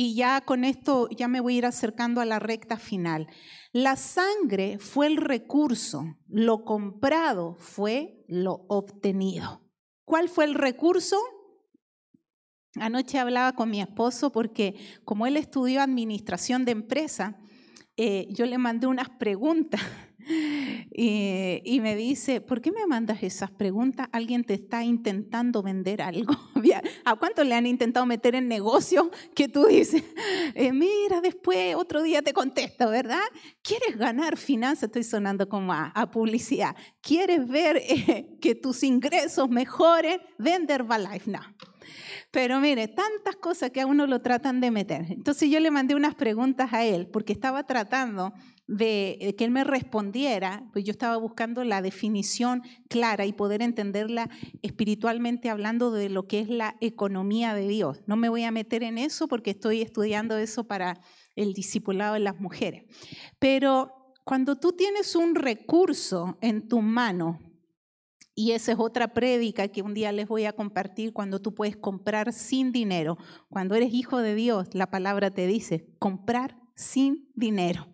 y 0.00 0.14
ya 0.14 0.42
con 0.42 0.62
esto 0.62 1.08
ya 1.10 1.26
me 1.26 1.40
voy 1.40 1.56
a 1.56 1.58
ir 1.58 1.66
acercando 1.66 2.20
a 2.20 2.24
la 2.24 2.38
recta 2.38 2.76
final. 2.76 3.26
La 3.72 3.96
sangre 3.96 4.78
fue 4.78 5.08
el 5.08 5.16
recurso, 5.16 6.04
lo 6.28 6.64
comprado 6.64 7.56
fue 7.58 8.24
lo 8.28 8.64
obtenido. 8.68 9.60
¿Cuál 10.04 10.28
fue 10.28 10.44
el 10.44 10.54
recurso? 10.54 11.16
Anoche 12.76 13.18
hablaba 13.18 13.56
con 13.56 13.70
mi 13.70 13.80
esposo 13.80 14.30
porque 14.30 14.76
como 15.04 15.26
él 15.26 15.36
estudió 15.36 15.82
administración 15.82 16.64
de 16.64 16.70
empresa, 16.70 17.36
eh, 17.96 18.28
yo 18.30 18.46
le 18.46 18.56
mandé 18.56 18.86
unas 18.86 19.08
preguntas 19.08 19.80
y, 20.20 21.78
me 21.80 21.96
dice, 21.96 22.40
¿por 22.40 22.60
qué 22.60 22.72
me 22.72 22.86
mandas 22.86 23.22
esas 23.22 23.50
preguntas? 23.50 24.08
Alguien 24.12 24.44
te 24.44 24.54
está 24.54 24.84
intentando 24.84 25.62
vender 25.62 26.02
algo. 26.02 26.34
¿A 27.04 27.16
cuánto 27.16 27.44
le 27.44 27.54
han 27.54 27.66
intentado 27.66 28.04
meter 28.04 28.34
en 28.34 28.48
negocio 28.48 29.10
que 29.34 29.48
tú 29.48 29.66
dices, 29.66 30.02
eh, 30.54 30.72
mira, 30.72 31.20
después 31.20 31.76
otro 31.76 32.02
día 32.02 32.22
te 32.22 32.32
contesto, 32.32 32.90
¿verdad? 32.90 33.22
¿Quieres 33.62 33.96
ganar 33.96 34.36
finanzas? 34.36 34.84
Estoy 34.84 35.04
sonando 35.04 35.48
como 35.48 35.72
a, 35.72 36.10
publicidad. 36.10 36.74
¿Quieres 37.00 37.46
ver 37.46 37.76
eh, 37.76 38.36
que 38.40 38.54
tus 38.54 38.82
ingresos 38.82 39.48
mejoren? 39.48 40.20
Vender 40.38 40.80
Herbalife. 40.80 41.30
No. 41.30 41.40
Pero 42.30 42.60
mire, 42.60 42.88
tantas 42.88 43.36
cosas 43.36 43.70
que 43.70 43.80
a 43.80 43.86
uno 43.86 44.06
lo 44.06 44.20
tratan 44.20 44.60
de 44.60 44.70
meter. 44.70 45.06
Entonces 45.10 45.50
yo 45.50 45.60
le 45.60 45.70
mandé 45.70 45.94
unas 45.94 46.14
preguntas 46.14 46.72
a 46.72 46.84
él 46.84 47.08
porque 47.08 47.32
estaba 47.32 47.64
tratando 47.64 48.32
de 48.68 49.34
que 49.36 49.44
él 49.44 49.50
me 49.50 49.64
respondiera, 49.64 50.68
pues 50.72 50.84
yo 50.84 50.92
estaba 50.92 51.16
buscando 51.16 51.64
la 51.64 51.80
definición 51.80 52.62
clara 52.88 53.24
y 53.24 53.32
poder 53.32 53.62
entenderla 53.62 54.28
espiritualmente 54.62 55.48
hablando 55.48 55.90
de 55.90 56.10
lo 56.10 56.28
que 56.28 56.40
es 56.40 56.50
la 56.50 56.76
economía 56.80 57.54
de 57.54 57.66
Dios. 57.66 58.02
No 58.06 58.16
me 58.16 58.28
voy 58.28 58.44
a 58.44 58.50
meter 58.50 58.82
en 58.82 58.98
eso 58.98 59.26
porque 59.26 59.50
estoy 59.50 59.80
estudiando 59.80 60.36
eso 60.36 60.64
para 60.64 61.00
el 61.34 61.54
discipulado 61.54 62.14
de 62.14 62.20
las 62.20 62.38
mujeres. 62.38 62.84
Pero 63.38 64.12
cuando 64.24 64.56
tú 64.56 64.72
tienes 64.72 65.16
un 65.16 65.34
recurso 65.34 66.36
en 66.42 66.68
tu 66.68 66.82
mano, 66.82 67.40
y 68.34 68.52
esa 68.52 68.72
es 68.72 68.78
otra 68.78 69.14
prédica 69.14 69.68
que 69.68 69.82
un 69.82 69.94
día 69.94 70.12
les 70.12 70.28
voy 70.28 70.44
a 70.44 70.52
compartir 70.52 71.12
cuando 71.14 71.40
tú 71.40 71.54
puedes 71.54 71.76
comprar 71.76 72.32
sin 72.32 72.70
dinero. 72.70 73.16
Cuando 73.48 73.74
eres 73.74 73.92
hijo 73.92 74.18
de 74.18 74.34
Dios, 74.34 74.68
la 74.74 74.90
palabra 74.90 75.30
te 75.32 75.46
dice, 75.46 75.88
comprar 75.98 76.56
sin 76.76 77.32
dinero. 77.34 77.88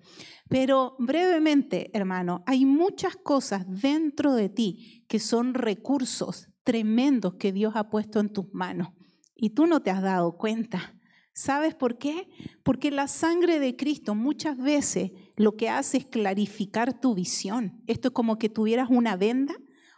Pero 0.48 0.96
brevemente, 0.98 1.90
hermano, 1.94 2.42
hay 2.46 2.66
muchas 2.66 3.16
cosas 3.16 3.64
dentro 3.66 4.34
de 4.34 4.48
ti 4.48 5.04
que 5.08 5.18
son 5.18 5.54
recursos 5.54 6.48
tremendos 6.64 7.34
que 7.34 7.52
Dios 7.52 7.74
ha 7.76 7.90
puesto 7.90 8.20
en 8.20 8.32
tus 8.32 8.52
manos 8.52 8.88
y 9.34 9.50
tú 9.50 9.66
no 9.66 9.80
te 9.82 9.90
has 9.90 10.02
dado 10.02 10.36
cuenta. 10.36 10.94
¿Sabes 11.32 11.74
por 11.74 11.98
qué? 11.98 12.28
Porque 12.62 12.90
la 12.90 13.08
sangre 13.08 13.58
de 13.58 13.74
Cristo 13.74 14.14
muchas 14.14 14.56
veces 14.56 15.10
lo 15.36 15.56
que 15.56 15.68
hace 15.68 15.98
es 15.98 16.06
clarificar 16.06 17.00
tu 17.00 17.14
visión. 17.14 17.82
Esto 17.86 18.08
es 18.08 18.14
como 18.14 18.38
que 18.38 18.48
tuvieras 18.48 18.88
una 18.88 19.16
venda 19.16 19.54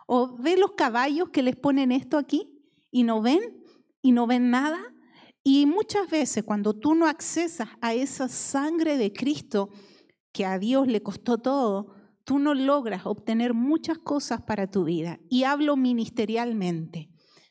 o 0.07 0.37
ve 0.39 0.57
los 0.57 0.73
caballos 0.73 1.29
que 1.29 1.43
les 1.43 1.57
ponen 1.57 1.93
esto 1.93 2.17
aquí 2.17 2.63
y 2.91 3.03
no 3.03 3.21
ven 3.21 3.63
y 4.01 4.13
no 4.13 4.27
ven 4.27 4.51
nada. 4.51 4.81
Y 5.43 5.67
muchas 5.67 6.09
veces 6.09 6.43
cuando 6.43 6.73
tú 6.73 6.95
no 6.95 7.07
accesas 7.07 7.69
a 7.83 7.93
esa 7.93 8.29
sangre 8.29 8.97
de 8.97 9.13
Cristo, 9.13 9.71
que 10.37 10.45
a 10.45 10.59
Dios 10.59 10.87
le 10.87 11.03
costó 11.03 11.39
todo, 11.39 11.95
tú 12.25 12.39
no 12.39 12.53
logras 12.53 13.07
obtener 13.07 13.55
muchas 13.55 13.97
cosas 13.97 14.43
para 14.43 14.71
tu 14.71 14.85
vida. 14.85 15.19
Y 15.31 15.45
hablo 15.45 15.77
ministerialmente. 15.77 17.09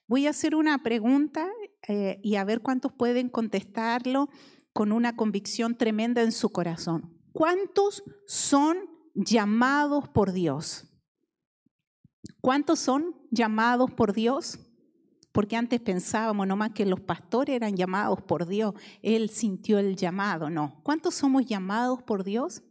Voy 0.08 0.28
a 0.28 0.30
hacer 0.30 0.54
una 0.54 0.84
pregunta 0.84 1.50
eh, 1.88 2.20
y 2.22 2.36
a 2.36 2.44
ver 2.44 2.62
cuántos 2.62 2.92
pueden 2.94 3.30
contestarlo 3.30 4.30
con 4.72 4.92
una 4.92 5.16
convicción 5.16 5.76
tremenda 5.76 6.22
en 6.22 6.32
su 6.32 6.52
corazón. 6.52 7.18
¿Cuántos 7.34 8.04
son 8.28 8.78
llamados 9.16 10.08
por 10.08 10.32
Dios? 10.32 10.86
¿Cuántos 12.40 12.78
son 12.78 13.16
llamados 13.32 13.90
por 13.90 14.14
Dios? 14.14 14.60
Porque 15.32 15.56
antes 15.56 15.82
pensábamos 15.82 16.46
nomás 16.46 16.74
que 16.74 16.86
los 16.86 17.00
pastores 17.00 17.56
eran 17.56 17.76
llamados 17.76 18.22
por 18.22 18.46
Dios. 18.46 18.76
Él 19.02 19.32
sintió 19.32 19.80
el 19.80 19.96
llamado, 19.96 20.52
no. 20.52 20.80
¿Cuántos 20.84 21.16
somos 21.16 21.48
llamados 21.48 22.04
por 22.04 22.24
Dios? 22.24 22.62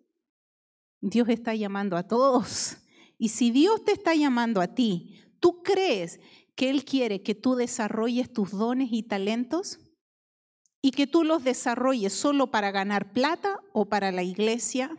Dios 1.10 1.28
está 1.28 1.54
llamando 1.54 1.98
a 1.98 2.04
todos. 2.04 2.78
Y 3.18 3.28
si 3.28 3.50
Dios 3.50 3.84
te 3.84 3.92
está 3.92 4.14
llamando 4.14 4.62
a 4.62 4.68
ti, 4.68 5.20
¿tú 5.38 5.62
crees 5.62 6.18
que 6.56 6.70
Él 6.70 6.84
quiere 6.84 7.22
que 7.22 7.34
tú 7.34 7.56
desarrolles 7.56 8.32
tus 8.32 8.52
dones 8.52 8.88
y 8.90 9.02
talentos? 9.02 9.80
¿Y 10.80 10.92
que 10.92 11.06
tú 11.06 11.22
los 11.22 11.44
desarrolles 11.44 12.14
solo 12.14 12.50
para 12.50 12.70
ganar 12.70 13.12
plata 13.12 13.60
o 13.74 13.88
para 13.88 14.12
la 14.12 14.22
iglesia? 14.22 14.96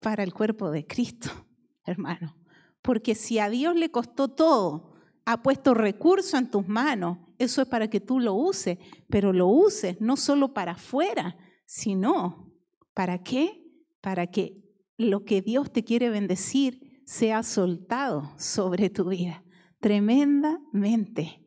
Para 0.00 0.22
el 0.22 0.34
cuerpo 0.34 0.70
de 0.70 0.86
Cristo, 0.86 1.30
hermano. 1.86 2.36
Porque 2.82 3.14
si 3.14 3.38
a 3.38 3.48
Dios 3.48 3.74
le 3.74 3.90
costó 3.90 4.28
todo, 4.28 4.92
ha 5.24 5.42
puesto 5.42 5.72
recurso 5.72 6.36
en 6.36 6.50
tus 6.50 6.68
manos, 6.68 7.18
eso 7.38 7.62
es 7.62 7.68
para 7.68 7.88
que 7.88 8.00
tú 8.00 8.20
lo 8.20 8.34
uses, 8.34 8.78
pero 9.08 9.32
lo 9.32 9.46
uses 9.46 9.98
no 10.00 10.18
solo 10.18 10.52
para 10.52 10.72
afuera, 10.72 11.38
sino 11.64 12.52
¿para 12.92 13.22
qué? 13.22 13.61
Para 14.02 14.26
que 14.26 14.62
lo 14.98 15.24
que 15.24 15.40
Dios 15.40 15.72
te 15.72 15.84
quiere 15.84 16.10
bendecir 16.10 17.02
sea 17.06 17.42
soltado 17.42 18.30
sobre 18.36 18.90
tu 18.90 19.08
vida, 19.08 19.42
tremendamente. 19.80 21.38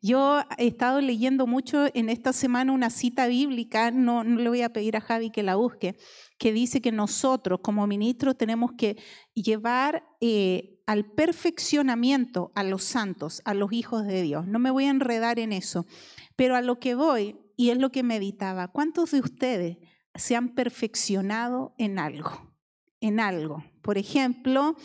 Yo 0.00 0.40
he 0.58 0.66
estado 0.66 1.00
leyendo 1.00 1.46
mucho 1.46 1.86
en 1.94 2.08
esta 2.08 2.32
semana 2.32 2.72
una 2.72 2.90
cita 2.90 3.28
bíblica, 3.28 3.92
no, 3.92 4.24
le 4.24 4.48
voy 4.48 4.62
a 4.62 4.72
pedir 4.72 4.96
a 4.96 5.00
Javi 5.00 5.30
que 5.30 5.44
la 5.44 5.54
busque, 5.54 5.96
que 6.38 6.52
dice 6.52 6.80
que 6.80 6.90
nosotros 6.90 7.60
como 7.62 7.86
ministros 7.86 8.36
tenemos 8.36 8.72
que 8.76 8.96
llevar 9.34 10.04
eh, 10.20 10.80
al 10.86 11.04
perfeccionamiento 11.04 12.50
a 12.56 12.64
los 12.64 12.82
santos, 12.82 13.42
a 13.44 13.54
los 13.54 13.72
hijos 13.72 14.04
de 14.04 14.22
Dios. 14.22 14.48
No 14.48 14.58
me 14.58 14.72
voy 14.72 14.86
a 14.86 14.90
enredar 14.90 15.38
en 15.38 15.52
eso, 15.52 15.86
pero 16.34 16.56
a 16.56 16.62
lo 16.62 16.80
que 16.80 16.96
voy, 16.96 17.36
y 17.56 17.70
es 17.70 17.78
lo 17.78 17.92
que 17.92 18.02
meditaba, 18.02 18.68
¿cuántos 18.68 19.12
de 19.12 19.20
ustedes 19.20 19.76
se 20.14 20.36
han 20.36 20.54
perfeccionado 20.54 21.74
en 21.78 21.98
algo, 21.98 22.54
en 23.00 23.20
algo. 23.20 23.64
Por 23.82 23.98
ejemplo, 23.98 24.76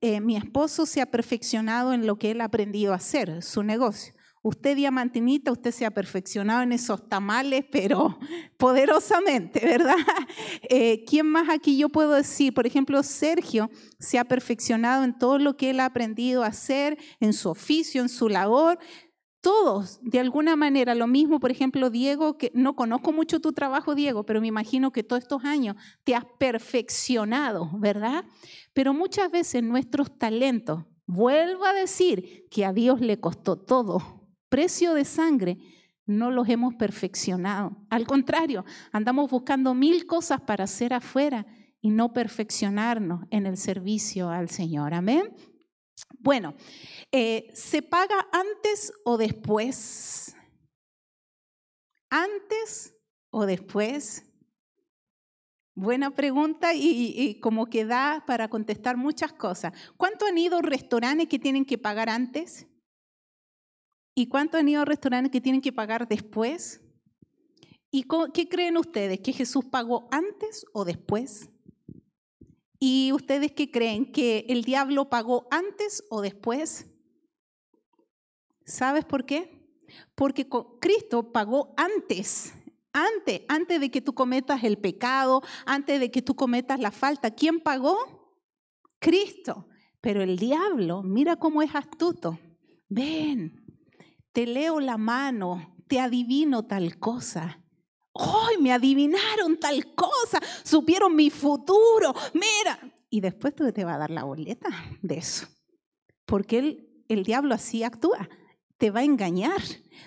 eh, 0.00 0.20
mi 0.20 0.36
esposo 0.36 0.86
se 0.86 1.00
ha 1.00 1.06
perfeccionado 1.06 1.92
en 1.92 2.06
lo 2.06 2.16
que 2.16 2.30
él 2.30 2.40
ha 2.40 2.44
aprendido 2.44 2.92
a 2.92 2.96
hacer, 2.96 3.42
su 3.42 3.62
negocio. 3.62 4.14
Usted, 4.42 4.76
diamantinita, 4.76 5.50
usted 5.50 5.72
se 5.72 5.84
ha 5.84 5.90
perfeccionado 5.90 6.62
en 6.62 6.70
esos 6.70 7.08
tamales, 7.08 7.64
pero 7.72 8.18
poderosamente, 8.56 9.60
¿verdad? 9.64 9.96
Eh, 10.68 11.04
¿Quién 11.04 11.26
más 11.26 11.48
aquí 11.48 11.76
yo 11.76 11.88
puedo 11.88 12.12
decir? 12.12 12.52
Por 12.52 12.66
ejemplo, 12.66 13.02
Sergio 13.02 13.70
se 13.98 14.18
ha 14.18 14.24
perfeccionado 14.24 15.04
en 15.04 15.16
todo 15.16 15.38
lo 15.38 15.56
que 15.56 15.70
él 15.70 15.80
ha 15.80 15.86
aprendido 15.86 16.42
a 16.42 16.48
hacer, 16.48 16.98
en 17.20 17.32
su 17.32 17.50
oficio, 17.50 18.02
en 18.02 18.08
su 18.08 18.28
labor 18.28 18.78
todos, 19.46 20.00
de 20.02 20.18
alguna 20.18 20.56
manera, 20.56 20.96
lo 20.96 21.06
mismo, 21.06 21.38
por 21.38 21.52
ejemplo, 21.52 21.88
Diego, 21.88 22.36
que 22.36 22.50
no 22.52 22.74
conozco 22.74 23.12
mucho 23.12 23.38
tu 23.38 23.52
trabajo, 23.52 23.94
Diego, 23.94 24.26
pero 24.26 24.40
me 24.40 24.48
imagino 24.48 24.90
que 24.90 25.04
todos 25.04 25.22
estos 25.22 25.44
años 25.44 25.76
te 26.02 26.16
has 26.16 26.24
perfeccionado, 26.36 27.70
¿verdad? 27.74 28.24
Pero 28.72 28.92
muchas 28.92 29.30
veces 29.30 29.62
nuestros 29.62 30.18
talentos, 30.18 30.82
vuelvo 31.06 31.64
a 31.64 31.74
decir 31.74 32.48
que 32.50 32.64
a 32.64 32.72
Dios 32.72 33.00
le 33.00 33.20
costó 33.20 33.54
todo, 33.54 34.26
precio 34.48 34.94
de 34.94 35.04
sangre, 35.04 35.58
no 36.06 36.32
los 36.32 36.48
hemos 36.48 36.74
perfeccionado. 36.74 37.86
Al 37.88 38.04
contrario, 38.04 38.64
andamos 38.90 39.30
buscando 39.30 39.74
mil 39.74 40.06
cosas 40.06 40.40
para 40.40 40.64
hacer 40.64 40.92
afuera 40.92 41.46
y 41.80 41.90
no 41.90 42.12
perfeccionarnos 42.12 43.26
en 43.30 43.46
el 43.46 43.56
servicio 43.56 44.28
al 44.28 44.48
Señor. 44.48 44.92
Amén. 44.92 45.32
Bueno, 46.26 46.56
eh, 47.12 47.52
¿se 47.54 47.82
paga 47.82 48.26
antes 48.32 48.92
o 49.04 49.16
después? 49.16 50.34
¿Antes 52.10 52.96
o 53.30 53.46
después? 53.46 54.24
Buena 55.76 56.16
pregunta 56.16 56.74
y, 56.74 57.38
como 57.38 57.66
que 57.66 57.84
da 57.84 58.24
para 58.26 58.48
contestar 58.48 58.96
muchas 58.96 59.34
cosas. 59.34 59.72
¿Cuánto 59.96 60.26
han 60.26 60.36
ido 60.36 60.60
restaurantes 60.62 61.28
que 61.28 61.38
tienen 61.38 61.64
que 61.64 61.78
pagar 61.78 62.08
antes? 62.08 62.66
¿Y 64.16 64.26
cuánto 64.26 64.58
han 64.58 64.68
ido 64.68 64.84
restaurantes 64.84 65.30
que 65.30 65.40
tienen 65.40 65.60
que 65.60 65.72
pagar 65.72 66.08
después? 66.08 66.80
¿Y 67.92 68.04
qué 68.34 68.48
creen 68.48 68.78
ustedes? 68.78 69.20
¿Que 69.20 69.32
Jesús 69.32 69.64
pagó 69.66 70.08
antes 70.10 70.66
o 70.72 70.84
después? 70.84 71.50
¿Y 72.78 73.12
ustedes 73.12 73.52
qué 73.52 73.70
creen? 73.70 74.12
¿Que 74.12 74.44
el 74.48 74.64
diablo 74.64 75.08
pagó 75.08 75.46
antes 75.50 76.04
o 76.10 76.20
después? 76.20 76.86
¿Sabes 78.64 79.04
por 79.04 79.24
qué? 79.24 79.56
Porque 80.14 80.48
Cristo 80.80 81.32
pagó 81.32 81.74
antes, 81.76 82.52
antes, 82.92 83.42
antes 83.48 83.80
de 83.80 83.90
que 83.90 84.00
tú 84.00 84.14
cometas 84.14 84.64
el 84.64 84.78
pecado, 84.78 85.42
antes 85.64 86.00
de 86.00 86.10
que 86.10 86.22
tú 86.22 86.34
cometas 86.34 86.80
la 86.80 86.90
falta. 86.90 87.30
¿Quién 87.30 87.60
pagó? 87.60 87.96
Cristo. 88.98 89.68
Pero 90.00 90.22
el 90.22 90.36
diablo, 90.36 91.02
mira 91.02 91.36
cómo 91.36 91.62
es 91.62 91.74
astuto. 91.74 92.38
Ven, 92.88 93.64
te 94.32 94.46
leo 94.46 94.80
la 94.80 94.98
mano, 94.98 95.76
te 95.88 96.00
adivino 96.00 96.64
tal 96.64 96.98
cosa. 96.98 97.62
¡Ay, 98.18 98.56
me 98.60 98.72
adivinaron 98.72 99.58
tal 99.58 99.94
cosa! 99.94 100.40
Supieron 100.62 101.14
mi 101.14 101.30
futuro. 101.30 102.14
Mira. 102.34 102.78
Y 103.08 103.20
después 103.20 103.54
tú 103.54 103.70
te 103.72 103.84
va 103.84 103.94
a 103.94 103.98
dar 103.98 104.10
la 104.10 104.24
boleta 104.24 104.68
de 105.02 105.18
eso. 105.18 105.46
Porque 106.24 106.58
el, 106.58 107.04
el 107.08 107.22
diablo 107.24 107.54
así 107.54 107.82
actúa. 107.82 108.28
Te 108.78 108.90
va 108.90 109.00
a 109.00 109.04
engañar. 109.04 109.62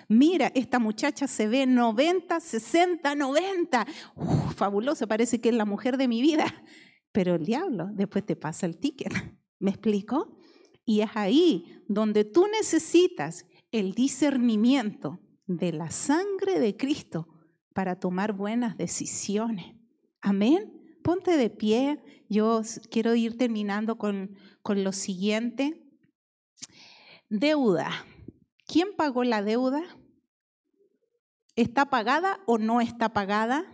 Mira, 0.08 0.52
esta 0.54 0.78
muchacha 0.78 1.26
se 1.26 1.48
ve 1.48 1.66
90, 1.66 2.38
60, 2.38 3.14
90. 3.14 3.86
fabuloso, 4.54 5.08
parece 5.08 5.40
que 5.40 5.48
es 5.48 5.54
la 5.54 5.64
mujer 5.64 5.96
de 5.96 6.08
mi 6.08 6.22
vida. 6.22 6.44
pero 7.12 7.34
el 7.34 7.44
diablo 7.44 7.88
después 7.92 8.24
te 8.24 8.36
pasa 8.36 8.66
el 8.66 8.78
ticket. 8.78 9.12
¿Me 9.58 9.70
explico? 9.70 10.38
Y 10.84 11.00
es 11.00 11.10
ahí 11.14 11.82
donde 11.88 12.24
tú 12.24 12.46
necesitas 12.46 13.46
el 13.72 13.92
discernimiento 13.94 15.20
de 15.46 15.72
la 15.72 15.90
sangre 15.90 16.60
de 16.60 16.76
Cristo 16.76 17.28
para 17.74 17.98
tomar 17.98 18.32
buenas 18.32 18.76
decisiones. 18.76 19.74
Amén. 20.20 20.98
Ponte 21.02 21.36
de 21.36 21.50
pie. 21.50 22.02
Yo 22.28 22.62
quiero 22.90 23.14
ir 23.14 23.36
terminando 23.38 23.98
con, 23.98 24.36
con 24.62 24.84
lo 24.84 24.92
siguiente. 24.92 25.82
Deuda. 27.28 27.90
¿Quién 28.66 28.88
pagó 28.96 29.24
la 29.24 29.42
deuda? 29.42 29.82
¿Está 31.56 31.90
pagada 31.90 32.40
o 32.46 32.58
no 32.58 32.80
está 32.80 33.12
pagada? 33.12 33.64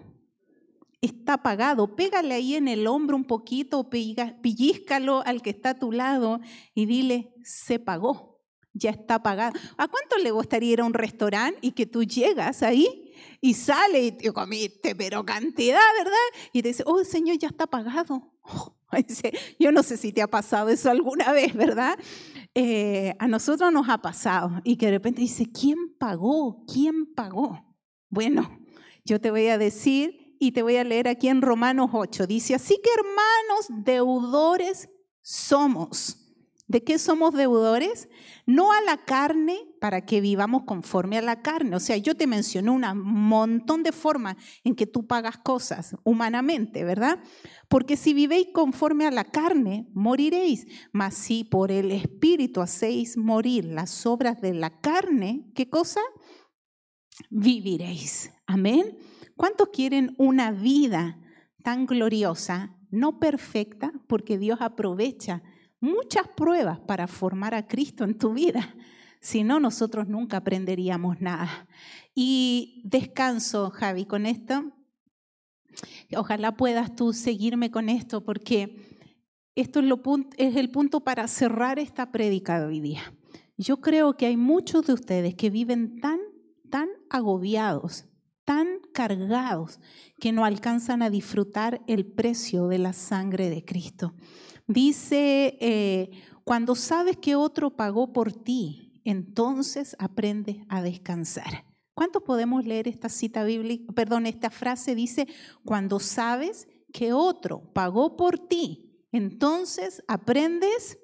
Está 1.00 1.42
pagado. 1.42 1.94
Pégale 1.96 2.35
ahí 2.35 2.54
en 2.54 2.68
el 2.68 2.87
hombro 2.87 3.16
un 3.16 3.24
poquito, 3.24 3.90
pellizcalo 3.90 5.22
al 5.24 5.42
que 5.42 5.50
está 5.50 5.70
a 5.70 5.78
tu 5.78 5.92
lado 5.92 6.40
y 6.74 6.87
dile, 6.87 7.35
se 7.44 7.78
pagó, 7.78 8.40
ya 8.72 8.90
está 8.90 9.22
pagado. 9.22 9.59
¿A 9.76 9.88
cuánto 9.88 10.16
le 10.18 10.30
gustaría 10.30 10.72
ir 10.72 10.80
a 10.80 10.85
un 10.85 10.94
restaurante 10.94 11.59
y 11.62 11.72
que 11.72 11.87
tú 11.87 12.02
llegas 12.02 12.62
ahí 12.62 13.05
y 13.40 13.55
sale 13.55 14.05
y 14.05 14.12
te 14.12 14.33
comiste, 14.33 14.94
pero 14.94 15.24
cantidad, 15.24 15.81
¿verdad? 15.98 16.12
Y 16.52 16.62
te 16.62 16.68
dice, 16.68 16.83
oh 16.87 17.05
Señor, 17.05 17.38
ya 17.38 17.48
está 17.48 17.66
pagado. 17.66 18.33
yo 19.59 19.72
no 19.72 19.83
sé 19.83 19.96
si 19.96 20.12
te 20.12 20.22
ha 20.22 20.29
pasado 20.29 20.68
eso 20.68 20.90
alguna 20.90 21.33
vez, 21.33 21.55
¿verdad? 21.55 21.98
Eh, 22.55 23.14
a 23.18 23.29
nosotros 23.29 23.72
nos 23.72 23.88
ha 23.88 23.98
pasado 23.98 24.61
y 24.64 24.76
que 24.76 24.87
de 24.87 24.92
repente 24.92 25.20
dice, 25.20 25.50
¿quién 25.50 25.96
pagó? 25.98 26.64
¿Quién 26.66 27.12
pagó? 27.14 27.76
Bueno, 28.09 28.61
yo 29.05 29.20
te 29.20 29.31
voy 29.31 29.48
a 29.48 29.59
decir 29.59 30.37
y 30.38 30.52
te 30.52 30.62
voy 30.62 30.76
a 30.76 30.85
leer 30.85 31.09
aquí 31.09 31.29
en 31.29 31.42
Romanos 31.42 31.90
8. 31.92 32.26
Dice, 32.26 32.55
así 32.55 32.79
que 32.83 32.90
hermanos, 32.92 33.85
deudores 33.85 34.88
somos 35.22 36.22
¿De 36.68 36.83
qué 36.83 36.98
somos 36.98 37.33
deudores? 37.33 38.09
No 38.44 38.72
a 38.72 38.81
la 38.81 39.05
carne 39.05 39.61
para 39.87 40.05
que 40.05 40.20
vivamos 40.20 40.64
conforme 40.64 41.16
a 41.16 41.22
la 41.22 41.42
carne. 41.42 41.77
O 41.77 41.79
sea, 41.79 41.96
yo 41.96 42.16
te 42.16 42.27
mencioné 42.27 42.70
un 42.70 42.83
montón 43.05 43.85
de 43.85 43.92
formas 43.92 44.35
en 44.64 44.75
que 44.75 44.85
tú 44.85 45.07
pagas 45.07 45.38
cosas 45.38 45.94
humanamente, 46.03 46.83
¿verdad? 46.83 47.20
Porque 47.68 47.96
si 47.96 48.12
vivéis 48.12 48.49
conforme 48.53 49.07
a 49.07 49.12
la 49.12 49.22
carne, 49.22 49.87
moriréis. 49.94 50.66
Mas 50.90 51.14
si 51.14 51.44
por 51.44 51.70
el 51.70 51.92
Espíritu 51.92 52.62
hacéis 52.62 53.16
morir 53.16 53.66
las 53.66 54.07
obras 54.07 54.40
de 54.40 54.55
la 54.55 54.81
carne, 54.81 55.53
¿qué 55.55 55.70
cosa? 55.70 56.01
Viviréis. 57.31 58.33
Amén. 58.44 58.99
¿Cuántos 59.37 59.68
quieren 59.68 60.16
una 60.18 60.51
vida 60.51 61.20
tan 61.62 61.87
gloriosa, 61.87 62.77
no 62.90 63.20
perfecta, 63.20 63.92
porque 64.09 64.37
Dios 64.37 64.61
aprovecha? 64.61 65.44
muchas 65.79 66.27
pruebas 66.29 66.81
para 66.81 67.07
formar 67.07 67.55
a 67.55 67.68
Cristo 67.68 68.03
en 68.03 68.18
tu 68.18 68.33
vida. 68.33 68.75
Si 69.26 69.42
no, 69.42 69.58
nosotros 69.58 70.06
nunca 70.06 70.36
aprenderíamos 70.36 71.20
nada. 71.20 71.66
Y 72.14 72.80
descanso, 72.84 73.70
Javi, 73.70 74.04
con 74.04 74.24
esto. 74.24 74.70
Ojalá 76.16 76.56
puedas 76.56 76.94
tú 76.94 77.12
seguirme 77.12 77.72
con 77.72 77.88
esto, 77.88 78.22
porque 78.22 79.10
esto 79.56 79.80
es, 79.80 80.54
el 80.54 80.70
punto 80.70 81.00
para 81.00 81.26
cerrar 81.26 81.80
esta 81.80 82.12
prédica 82.12 82.60
de 82.60 82.66
hoy 82.66 82.78
día. 82.78 83.02
Yo 83.56 83.80
creo 83.80 84.16
que 84.16 84.26
hay 84.26 84.36
muchos 84.36 84.86
de 84.86 84.92
ustedes 84.92 85.34
que 85.34 85.50
viven 85.50 85.98
tan, 85.98 86.20
tan 86.70 86.88
agobiados, 87.10 88.04
tan 88.44 88.78
cargados, 88.94 89.80
que 90.20 90.30
no 90.30 90.44
alcanzan 90.44 91.02
a 91.02 91.10
disfrutar 91.10 91.82
el 91.88 92.06
precio 92.06 92.68
de 92.68 92.78
la 92.78 92.92
sangre 92.92 93.50
de 93.50 93.64
Cristo. 93.64 94.14
Dice, 94.68 95.58
eh, 95.60 96.10
cuando 96.44 96.76
sabes 96.76 97.16
que 97.16 97.34
otro 97.34 97.74
pagó 97.74 98.12
por 98.12 98.32
ti, 98.32 98.86
entonces 99.06 99.94
aprendes 99.98 100.56
a 100.68 100.82
descansar. 100.82 101.64
¿Cuántos 101.94 102.24
podemos 102.24 102.66
leer 102.66 102.88
esta 102.88 103.08
cita 103.08 103.44
bíblica? 103.44 103.92
Perdón, 103.94 104.26
esta 104.26 104.50
frase 104.50 104.94
dice, 104.94 105.28
cuando 105.64 106.00
sabes 106.00 106.68
que 106.92 107.12
otro 107.12 107.72
pagó 107.72 108.16
por 108.16 108.38
ti, 108.38 109.06
entonces 109.12 110.02
aprendes. 110.08 110.98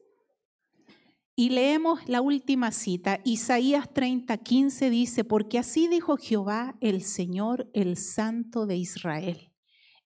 Y 1.35 1.49
leemos 1.51 2.07
la 2.09 2.21
última 2.21 2.73
cita, 2.73 3.21
Isaías 3.25 3.89
30, 3.95 4.37
15 4.37 4.91
dice, 4.91 5.25
porque 5.25 5.59
así 5.59 5.89
dijo 5.89 6.19
Jehová, 6.19 6.77
el 6.81 7.03
Señor, 7.03 7.71
el 7.73 7.97
Santo 7.97 8.67
de 8.67 8.77
Israel. 8.77 9.53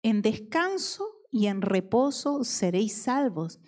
En 0.02 0.22
descanso 0.22 1.04
y 1.32 1.46
en 1.46 1.62
reposo 1.62 2.44
seréis 2.44 2.92
salvos. 2.94 3.58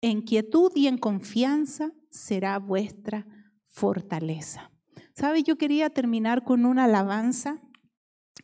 En 0.00 0.22
quietud 0.22 0.70
y 0.76 0.86
en 0.86 0.98
confianza 0.98 1.92
será 2.10 2.58
vuestra 2.58 3.26
fortaleza. 3.68 4.72
¿Sabe? 5.14 5.42
Yo 5.42 5.56
quería 5.56 5.90
terminar 5.90 6.44
con 6.44 6.64
una 6.64 6.84
alabanza, 6.84 7.60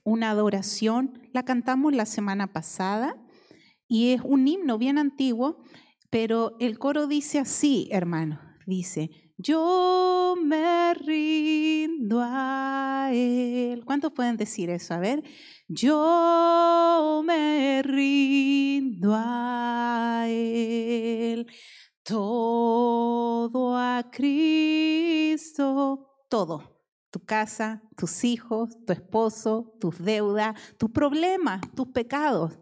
una 0.04 0.30
adoración. 0.30 1.20
La 1.32 1.44
cantamos 1.44 1.94
la 1.94 2.06
semana 2.06 2.52
pasada 2.52 3.16
y 3.88 4.12
es 4.12 4.20
un 4.24 4.46
himno 4.46 4.78
bien 4.78 4.98
antiguo, 4.98 5.62
pero 6.10 6.56
el 6.60 6.78
coro 6.78 7.06
dice 7.06 7.38
así, 7.38 7.88
hermano. 7.90 8.40
Dice, 8.66 9.10
yo 9.36 10.36
me 10.42 10.94
rindo 10.94 12.20
a 12.22 13.10
Él. 13.12 13.84
¿Cuántos 13.84 14.12
pueden 14.12 14.36
decir 14.36 14.70
eso? 14.70 14.94
A 14.94 14.98
ver, 14.98 15.22
yo 15.68 17.22
me 17.26 17.82
rindo 17.82 19.12
a 19.14 20.24
Él. 20.28 21.46
Todo 22.04 23.76
a 23.76 24.08
Cristo, 24.12 25.58
todo. 26.28 26.70
Tu 27.10 27.18
casa, 27.24 27.82
tus 27.96 28.24
hijos, 28.24 28.70
tu 28.86 28.92
esposo, 28.92 29.74
tus 29.80 29.98
deudas, 29.98 30.54
tus 30.78 30.90
problemas, 30.90 31.60
tus 31.74 31.88
pecados. 31.88 32.52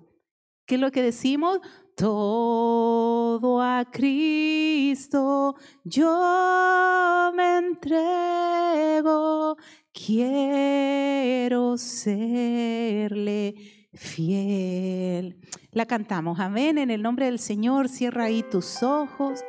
¿Qué 0.64 0.76
es 0.76 0.80
lo 0.80 0.90
que 0.90 1.02
decimos? 1.02 1.60
todo 1.94 3.60
a 3.60 3.84
Cristo 3.90 5.54
yo 5.84 7.32
me 7.34 7.58
entrego, 7.58 9.56
quiero 9.92 11.76
serle 11.76 13.54
fiel. 13.94 15.38
La 15.72 15.86
cantamos, 15.86 16.38
amén, 16.38 16.78
en 16.78 16.90
el 16.90 17.02
nombre 17.02 17.26
del 17.26 17.38
Señor, 17.38 17.88
cierra 17.88 18.24
ahí 18.24 18.42
tus 18.42 18.82
ojos. 18.82 19.40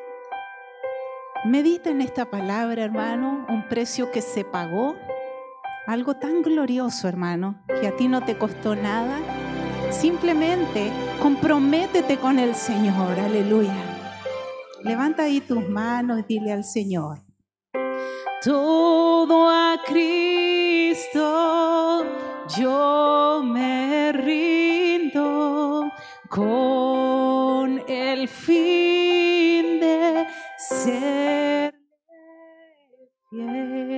Medita 1.46 1.90
en 1.90 2.02
esta 2.02 2.30
palabra, 2.30 2.84
hermano, 2.84 3.46
un 3.50 3.68
precio 3.68 4.10
que 4.12 4.22
se 4.22 4.46
pagó, 4.46 4.96
algo 5.86 6.16
tan 6.16 6.42
glorioso, 6.42 7.08
hermano, 7.08 7.62
que 7.82 7.88
a 7.88 7.96
ti 7.96 8.08
no 8.08 8.24
te 8.24 8.38
costó 8.38 8.76
nada 8.76 9.20
Simplemente 9.94 10.92
comprométete 11.22 12.18
con 12.18 12.40
el 12.40 12.56
Señor, 12.56 13.20
aleluya. 13.20 13.76
Levanta 14.82 15.24
ahí 15.24 15.40
tus 15.40 15.70
manos 15.70 16.22
y 16.22 16.24
dile 16.24 16.52
al 16.52 16.64
Señor. 16.66 17.20
Todo 18.44 19.50
a 19.50 19.78
Cristo 19.86 21.14
yo 22.58 23.42
me 23.46 24.12
rindo 24.14 25.63
con 26.34 27.84
el 27.88 28.28
fin 28.28 29.80
de 29.80 30.26
ser 30.58 31.76
fiel. 33.30 33.94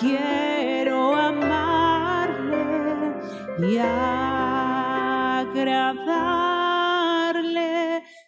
quiero 0.00 1.14
amarle 1.14 2.64
y 3.60 3.78
agradarle 3.78 4.82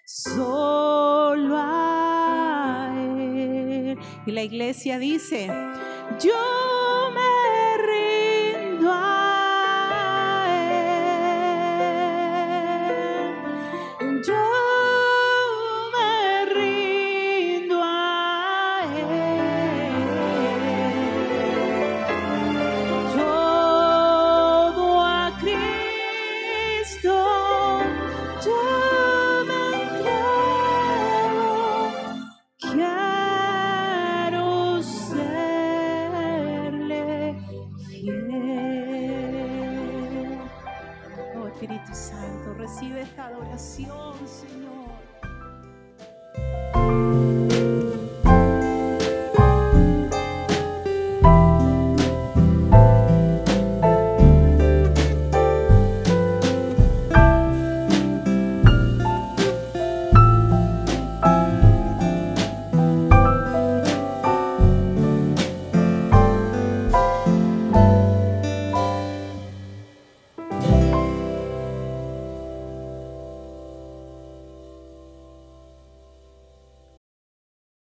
solo 0.06 1.56
a 1.56 2.92
él. 2.96 3.98
Y 4.26 4.30
la 4.30 4.42
iglesia 4.42 4.98
dice, 5.00 5.50
yo 6.20 6.69